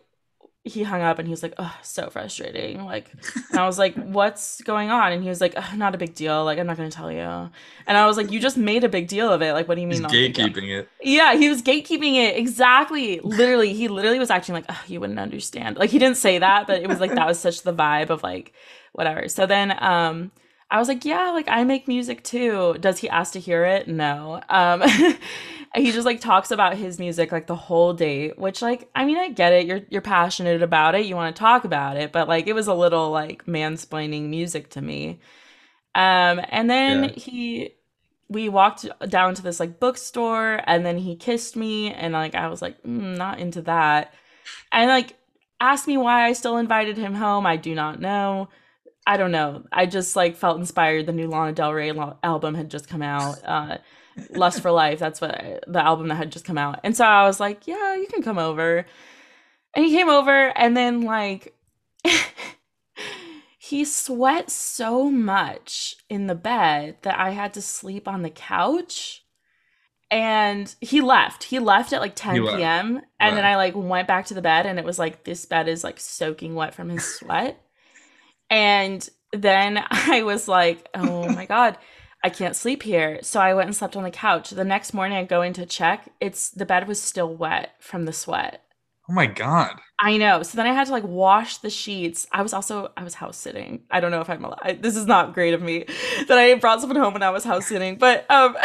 [0.65, 3.11] he hung up and he was like, "Oh, so frustrating." Like,
[3.51, 6.45] and I was like, "What's going on?" And he was like, "Not a big deal.
[6.45, 9.07] Like, I'm not gonna tell you." And I was like, "You just made a big
[9.09, 9.51] deal of it.
[9.51, 10.89] Like, what do you mean?" He's not a big deal?" gatekeeping it.
[11.01, 13.19] Yeah, he was gatekeeping it exactly.
[13.21, 16.65] Literally, he literally was acting like, "Ugh, "You wouldn't understand." Like, he didn't say that,
[16.67, 18.53] but it was like that was such the vibe of like,
[18.93, 19.27] whatever.
[19.27, 20.31] So then, um,
[20.73, 23.87] I was like, "Yeah, like I make music too." Does he ask to hear it?
[23.87, 24.41] No.
[24.49, 24.83] Um,
[25.75, 29.17] he just like talks about his music like the whole date, which like I mean
[29.17, 29.67] I get it.
[29.67, 31.05] You're you're passionate about it.
[31.05, 34.71] You want to talk about it, but like it was a little like mansplaining music
[34.71, 35.21] to me.
[35.95, 37.11] Um, and then Yeah.
[37.15, 37.75] he
[38.29, 42.47] we walked down to this like bookstore and then he kissed me and like I
[42.47, 44.13] was like mm, not into that.
[44.71, 45.17] And like
[45.61, 47.45] asked me why I still invited him home.
[47.45, 48.49] I do not know.
[49.05, 49.63] I don't know.
[49.71, 51.05] I just like felt inspired.
[51.05, 53.39] The new Lana Del Rey lo- album had just come out.
[53.43, 53.77] Uh,
[54.29, 54.99] Lust for Life.
[54.99, 56.79] That's what the album that had just come out.
[56.83, 58.85] And so I was like, yeah, you can come over.
[59.75, 61.55] And he came over and then like
[63.57, 69.21] he sweat so much in the bed that I had to sleep on the couch.
[70.11, 71.45] And he left.
[71.45, 73.01] He left at like 10 p.m.
[73.19, 75.67] And then I like went back to the bed and it was like this bed
[75.67, 77.59] is like soaking wet from his sweat.
[78.53, 81.77] And then I was like, oh my God,
[82.23, 83.19] I can't sleep here.
[83.21, 84.51] So I went and slept on the couch.
[84.51, 86.09] The next morning I go in to check.
[86.21, 88.61] It's the bed was still wet from the sweat.
[89.09, 89.79] Oh my god.
[89.99, 90.43] I know.
[90.43, 92.25] So then I had to like wash the sheets.
[92.31, 93.81] I was also I was house sitting.
[93.91, 94.81] I don't know if I'm allowed.
[94.81, 95.85] This is not great of me
[96.27, 97.97] that I brought someone home when I was house sitting.
[97.97, 98.55] But um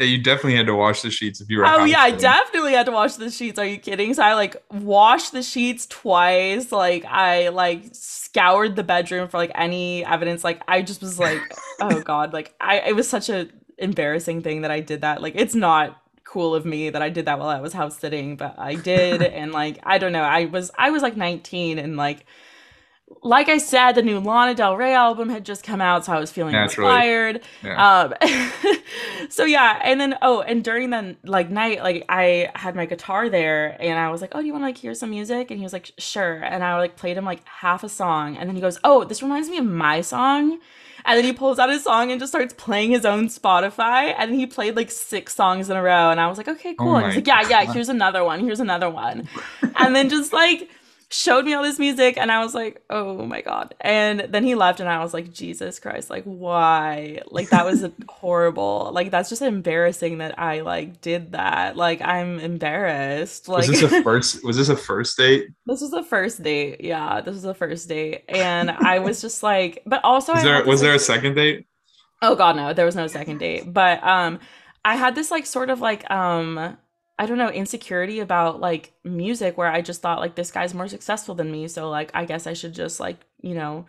[0.00, 1.66] Yeah, you definitely had to wash the sheets if you were.
[1.66, 3.58] Oh yeah, I definitely had to wash the sheets.
[3.58, 4.14] Are you kidding?
[4.14, 6.72] So I like washed the sheets twice.
[6.72, 10.42] Like I like scoured the bedroom for like any evidence.
[10.42, 11.38] Like I just was like,
[11.82, 15.20] oh god, like I it was such a embarrassing thing that I did that.
[15.20, 18.36] Like it's not cool of me that I did that while I was house sitting,
[18.36, 20.22] but I did and like I don't know.
[20.22, 22.24] I was I was like 19 and like
[23.22, 26.20] like I said, the new Lana Del Rey album had just come out, so I
[26.20, 26.90] was feeling Naturally.
[26.90, 27.42] inspired.
[27.62, 28.12] Yeah.
[28.22, 28.76] Um,
[29.28, 33.28] so yeah, and then oh, and during the like night, like I had my guitar
[33.28, 35.50] there, and I was like, oh, do you want to like hear some music?
[35.50, 36.34] And he was like, sure.
[36.34, 39.22] And I like played him like half a song, and then he goes, oh, this
[39.22, 40.58] reminds me of my song.
[41.04, 44.14] And then he pulls out his song and just starts playing his own Spotify.
[44.18, 46.10] And he played like six songs in a row.
[46.10, 46.96] And I was like, okay, cool.
[46.96, 48.40] and he's like, yeah, yeah, here's another one.
[48.40, 49.26] Here's another one.
[49.76, 50.68] and then just like
[51.12, 53.74] showed me all this music and I was like, oh my god.
[53.80, 57.20] And then he left and I was like, Jesus Christ, like why?
[57.26, 58.92] Like that was horrible.
[58.94, 61.76] Like that's just embarrassing that I like did that.
[61.76, 63.48] Like I'm embarrassed.
[63.48, 64.44] Like was this a first?
[64.44, 65.48] Was this a first date?
[65.66, 66.80] this was the first date.
[66.80, 68.24] Yeah, this was the first date.
[68.28, 71.66] And I was just like, but also Was there was there a second date?
[72.22, 73.72] Oh god, no, there was no second date.
[73.72, 74.38] But um
[74.84, 76.76] I had this like sort of like um
[77.20, 80.88] I don't know, insecurity about like music where I just thought like this guy's more
[80.88, 83.86] successful than me, so like I guess I should just like, you know,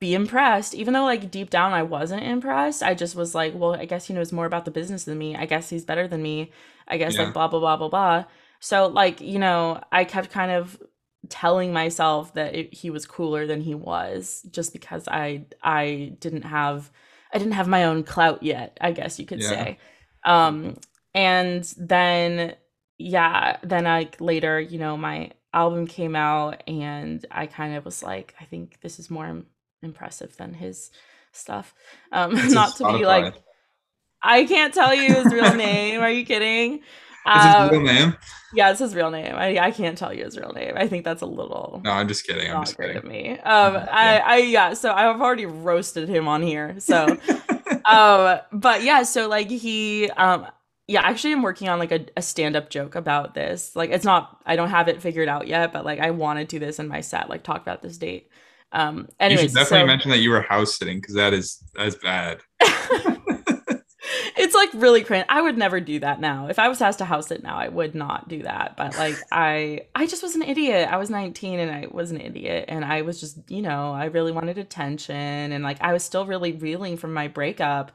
[0.00, 0.74] be impressed.
[0.74, 2.82] Even though like deep down I wasn't impressed.
[2.82, 5.36] I just was like, well, I guess he knows more about the business than me.
[5.36, 6.52] I guess he's better than me.
[6.88, 7.26] I guess Yeah.
[7.26, 8.24] like blah blah blah blah blah.
[8.60, 10.80] So like, you know, I kept kind of
[11.28, 16.42] telling myself that it, he was cooler than he was just because I I didn't
[16.42, 16.90] have
[17.32, 19.42] I didn't have my own clout yet, I guess you could Yeah.
[19.44, 19.78] say.
[20.24, 20.76] Um
[21.14, 22.54] and then
[23.00, 28.02] yeah, then I later, you know, my album came out and I kind of was
[28.02, 29.46] like, I think this is more im-
[29.82, 30.90] impressive than his
[31.32, 31.74] stuff.
[32.12, 33.42] Um It's not to be like
[34.22, 36.00] I can't tell you his real name.
[36.00, 36.82] Are you kidding?
[37.34, 38.16] Is his Um, real name?
[38.52, 39.34] yeah, it's his real name.
[39.36, 40.74] I, I can't tell you his real name.
[40.76, 42.50] I think that's a little No, I'm just kidding.
[42.50, 42.96] I'm just kidding.
[42.96, 43.32] of me.
[43.40, 44.18] Um, Mhm, I.
[44.24, 44.74] I, yeah.
[44.74, 46.76] So I've already roasted him on here.
[46.80, 47.18] So,
[47.86, 49.02] um, but yeah.
[49.04, 50.46] So like he, um,
[50.90, 51.02] yeah.
[51.02, 53.74] Actually, I'm working on like a, a stand up joke about this.
[53.76, 54.40] Like, it's not.
[54.44, 56.88] I don't have it figured out yet, but like I want to do this in
[56.88, 57.30] my set.
[57.30, 58.28] Like, talk about this date.
[58.72, 59.08] Um.
[59.20, 62.40] you should definitely so mention that you were house sitting because that is that's bad.
[64.36, 65.26] it's like really cringe.
[65.28, 66.48] I would never do that now.
[66.48, 68.76] If I was asked to house sit now, I would not do that.
[68.76, 70.88] But like I I just was an idiot.
[70.90, 74.06] I was 19 and I was an idiot and I was just, you know, I
[74.06, 75.14] really wanted attention
[75.52, 77.92] and like I was still really reeling from my breakup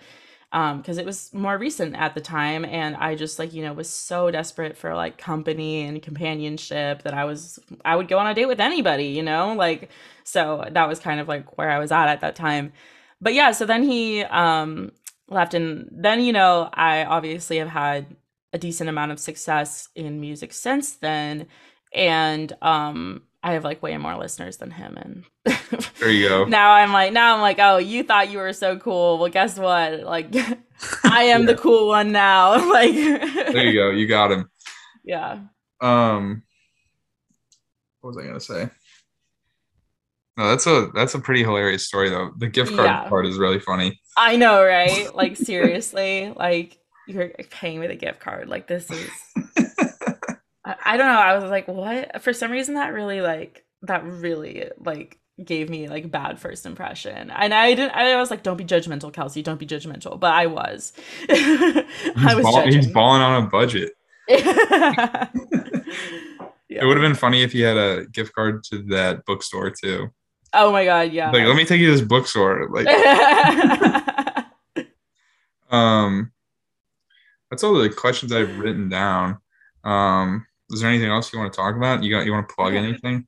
[0.56, 3.74] um because it was more recent at the time and I just like, you know,
[3.74, 8.28] was so desperate for like company and companionship that I was I would go on
[8.28, 9.54] a date with anybody, you know?
[9.54, 9.90] Like
[10.24, 12.74] so that was kind of like where I was at at that time.
[13.22, 14.92] But yeah, so then he um
[15.30, 18.16] left and then you know i obviously have had
[18.54, 21.48] a decent amount of success in music since then
[21.94, 25.24] and um i have like way more listeners than him and
[26.00, 26.44] There you go.
[26.46, 29.58] now i'm like now i'm like oh you thought you were so cool well guess
[29.58, 30.28] what like
[31.06, 33.90] i am the cool one now like There you go.
[33.92, 34.50] You got him.
[35.06, 35.40] yeah
[35.80, 36.44] Um,
[38.02, 38.70] what was I gonna say?
[40.38, 42.32] No, that's a that's a pretty hilarious story though.
[42.38, 43.08] The gift card Yeah.
[43.08, 44.02] part is really funny.
[44.18, 45.16] I know, right?
[45.16, 46.78] Like seriously, like
[47.08, 48.50] you're paying with a gift card.
[48.50, 49.10] Like this is
[50.66, 51.20] I, I don't know.
[51.20, 52.22] I was like, what?
[52.22, 57.30] For some reason that really like that really like gave me like bad first impression.
[57.30, 59.42] And I didn't I was like, don't be judgmental, Kelsey.
[59.42, 60.20] Don't be judgmental.
[60.20, 60.94] But I was.
[61.30, 63.94] I was ball- he's balling on a budget.
[64.28, 65.28] yeah.
[66.68, 70.10] It would have been funny if he had a gift card to that bookstore too.
[70.54, 71.32] Oh my god, yeah.
[71.32, 72.68] Like, let me take you to this bookstore.
[72.70, 72.88] Like,
[75.70, 76.32] um,
[77.50, 79.38] that's all the questions I've written down.
[79.84, 82.04] Um, is there anything else you want to talk about?
[82.04, 82.78] You got you want to plug Yeah.
[82.78, 83.28] anything?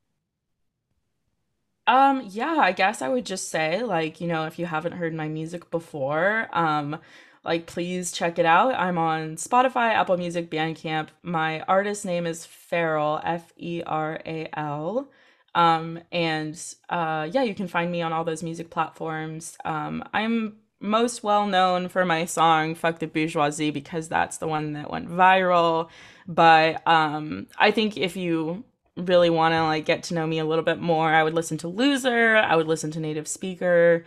[1.85, 5.13] Um, yeah, I guess I would just say, like, you know, if you haven't heard
[5.13, 6.99] my music before, um,
[7.45, 8.75] like, please check it out.
[8.75, 11.09] I'm on Spotify, Apple Music, Bandcamp.
[11.23, 15.09] My artist name is Feral, F E R A L.
[15.55, 19.57] Um, and uh, yeah, you can find me on all those music platforms.
[19.63, 24.73] Um, I'm most well known for my song Fuck the Bourgeoisie because that's the one
[24.73, 25.89] that went viral.
[26.27, 28.65] But um, I think if you
[28.97, 31.57] really want to like get to know me a little bit more, I would listen
[31.59, 34.03] to Loser, I would listen to Native Speaker.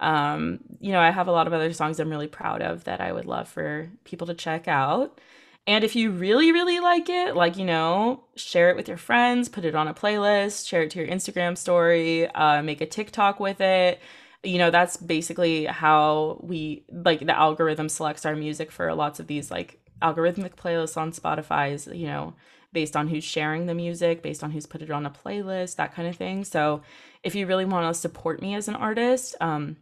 [0.00, 3.00] Um, you know, I have a lot of other songs I'm really proud of that
[3.00, 5.20] I would love for people to check out.
[5.64, 9.48] And if you really, really like it, like, you know, share it with your friends,
[9.48, 13.38] put it on a playlist, share it to your Instagram story, uh, make a TikTok
[13.38, 14.00] with it.
[14.42, 19.28] You know, that's basically how we, like, the algorithm selects our music for lots of
[19.28, 22.34] these, like, algorithmic playlists on Spotify is, you know,
[22.72, 25.94] based on who's sharing the music, based on who's put it on a playlist, that
[25.94, 26.44] kind of thing.
[26.44, 26.82] So
[27.22, 29.76] if you really want to support me as an artist, um,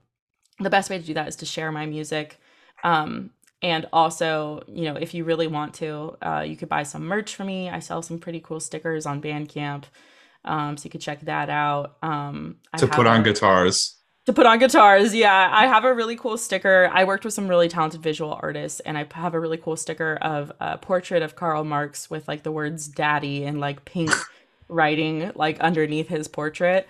[0.59, 2.39] the best way to do that is to share my music.
[2.85, 3.31] Um,
[3.63, 7.35] and also, you know, if you really want to, uh, you could buy some merch
[7.37, 7.69] for me.
[7.71, 9.85] I sell some pretty cool stickers on Bandcamp.
[10.45, 11.97] Um, so you could check that out.
[12.03, 13.97] Um, I To put on a- guitars.
[14.27, 15.15] To put on guitars.
[15.15, 16.91] Yeah, I have a really cool sticker.
[16.93, 20.19] I worked with some really talented visual artists, and I have a really cool sticker
[20.21, 24.11] of a portrait of Karl Marx with like the words "daddy" and like pink
[24.69, 26.87] writing like underneath his portrait.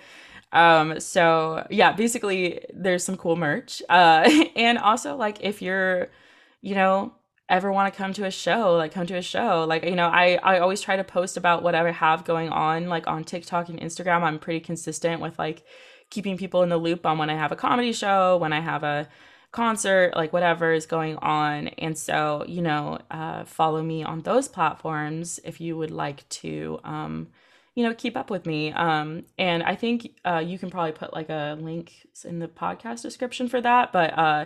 [0.53, 3.83] Um, so yeah, basically, there's some cool merch.
[3.89, 6.09] Uh, and also like if you're,
[6.63, 7.13] you know,
[7.49, 9.65] ever want to come to a show, like come to a show.
[9.69, 12.89] Like, you know, I, I always try to post about whatever I have going on,
[12.89, 14.23] like on TikTok and Instagram.
[14.23, 15.65] I'm pretty consistent with like
[16.11, 18.83] keeping people in the loop on when I have a comedy show, when I have
[18.83, 19.09] a
[19.53, 21.69] concert, like whatever is going on.
[21.69, 26.79] And so, you know, uh, follow me on those platforms if you would like to,
[26.85, 27.29] um,
[27.75, 28.73] you know, keep up with me.
[28.73, 33.03] Um, and I think uh, you can probably put like a link in the podcast
[33.03, 34.45] description for that, but uh,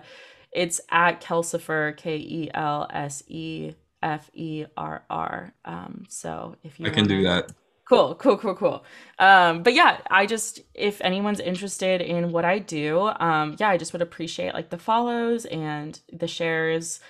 [0.52, 5.52] it's at Kelsifer, K E L S E F E R R.
[5.64, 7.50] Um, so if you I can do that.
[7.86, 8.84] Cool, cool, cool, cool.
[9.18, 13.76] Um, but yeah, I just if anyone's interested in what I do, um, yeah, I
[13.76, 17.00] just would appreciate like the follows and the shares.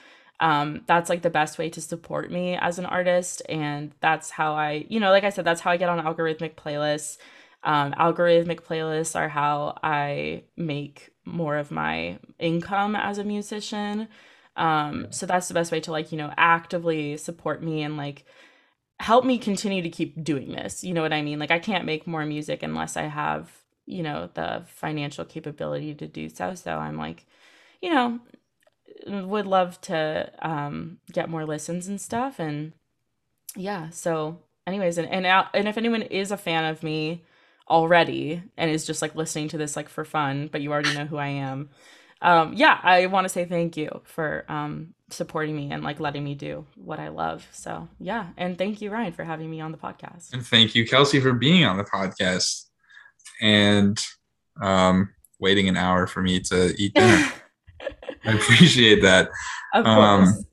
[0.40, 4.54] Um, that's like the best way to support me as an artist, and that's how
[4.54, 7.18] I, you know, like I said, that's how I get on algorithmic playlists.
[7.62, 14.08] Um, algorithmic playlists are how I make more of my income as a musician.
[14.56, 18.24] Um, so that's the best way to like, you know, actively support me and like
[19.00, 20.84] help me continue to keep doing this.
[20.84, 21.38] You know what I mean?
[21.38, 23.50] Like I can't make more music unless I have,
[23.86, 26.54] you know, the financial capability to do so.
[26.54, 27.26] So I'm like,
[27.82, 28.20] you know,
[29.06, 32.72] would love to um get more listens and stuff and
[33.56, 37.24] yeah, so anyways and and, out- and if anyone is a fan of me
[37.68, 41.06] already and is just like listening to this like for fun, but you already know
[41.06, 41.70] who I am.
[42.22, 46.24] Um yeah, I want to say thank you for um supporting me and like letting
[46.24, 47.46] me do what I love.
[47.52, 50.32] So yeah, and thank you Ryan for having me on the podcast.
[50.32, 52.66] And thank you, Kelsey, for being on the podcast
[53.40, 54.02] and
[54.60, 57.32] um, waiting an hour for me to eat dinner.
[58.24, 59.30] I appreciate that.
[59.74, 60.44] of Um.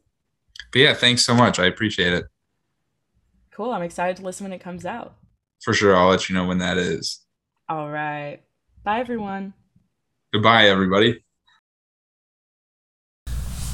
[0.72, 1.60] But yeah, thanks so much.
[1.60, 2.26] I appreciate it.
[3.52, 3.72] cool.
[3.72, 5.16] I'm excited to listen when it comes out.
[5.62, 7.20] For sure, I'll let you know when that is.
[7.68, 8.40] All right.
[8.84, 9.54] Bye everyone.
[10.34, 11.24] Goodbye, everybody.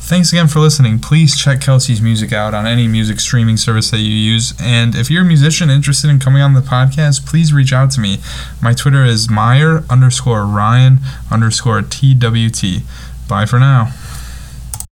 [0.08, 1.00] Thanks again for listening.
[1.00, 4.54] Please check Kelsey's music out on any music streaming service that you use.
[4.58, 8.00] And if you're a musician interested in coming on the podcast, please reach out to
[8.00, 8.20] me.
[8.62, 11.00] My Twitter is Meyer underscore Ryan
[11.30, 12.84] underscore TWT.
[13.28, 13.92] Bye for now.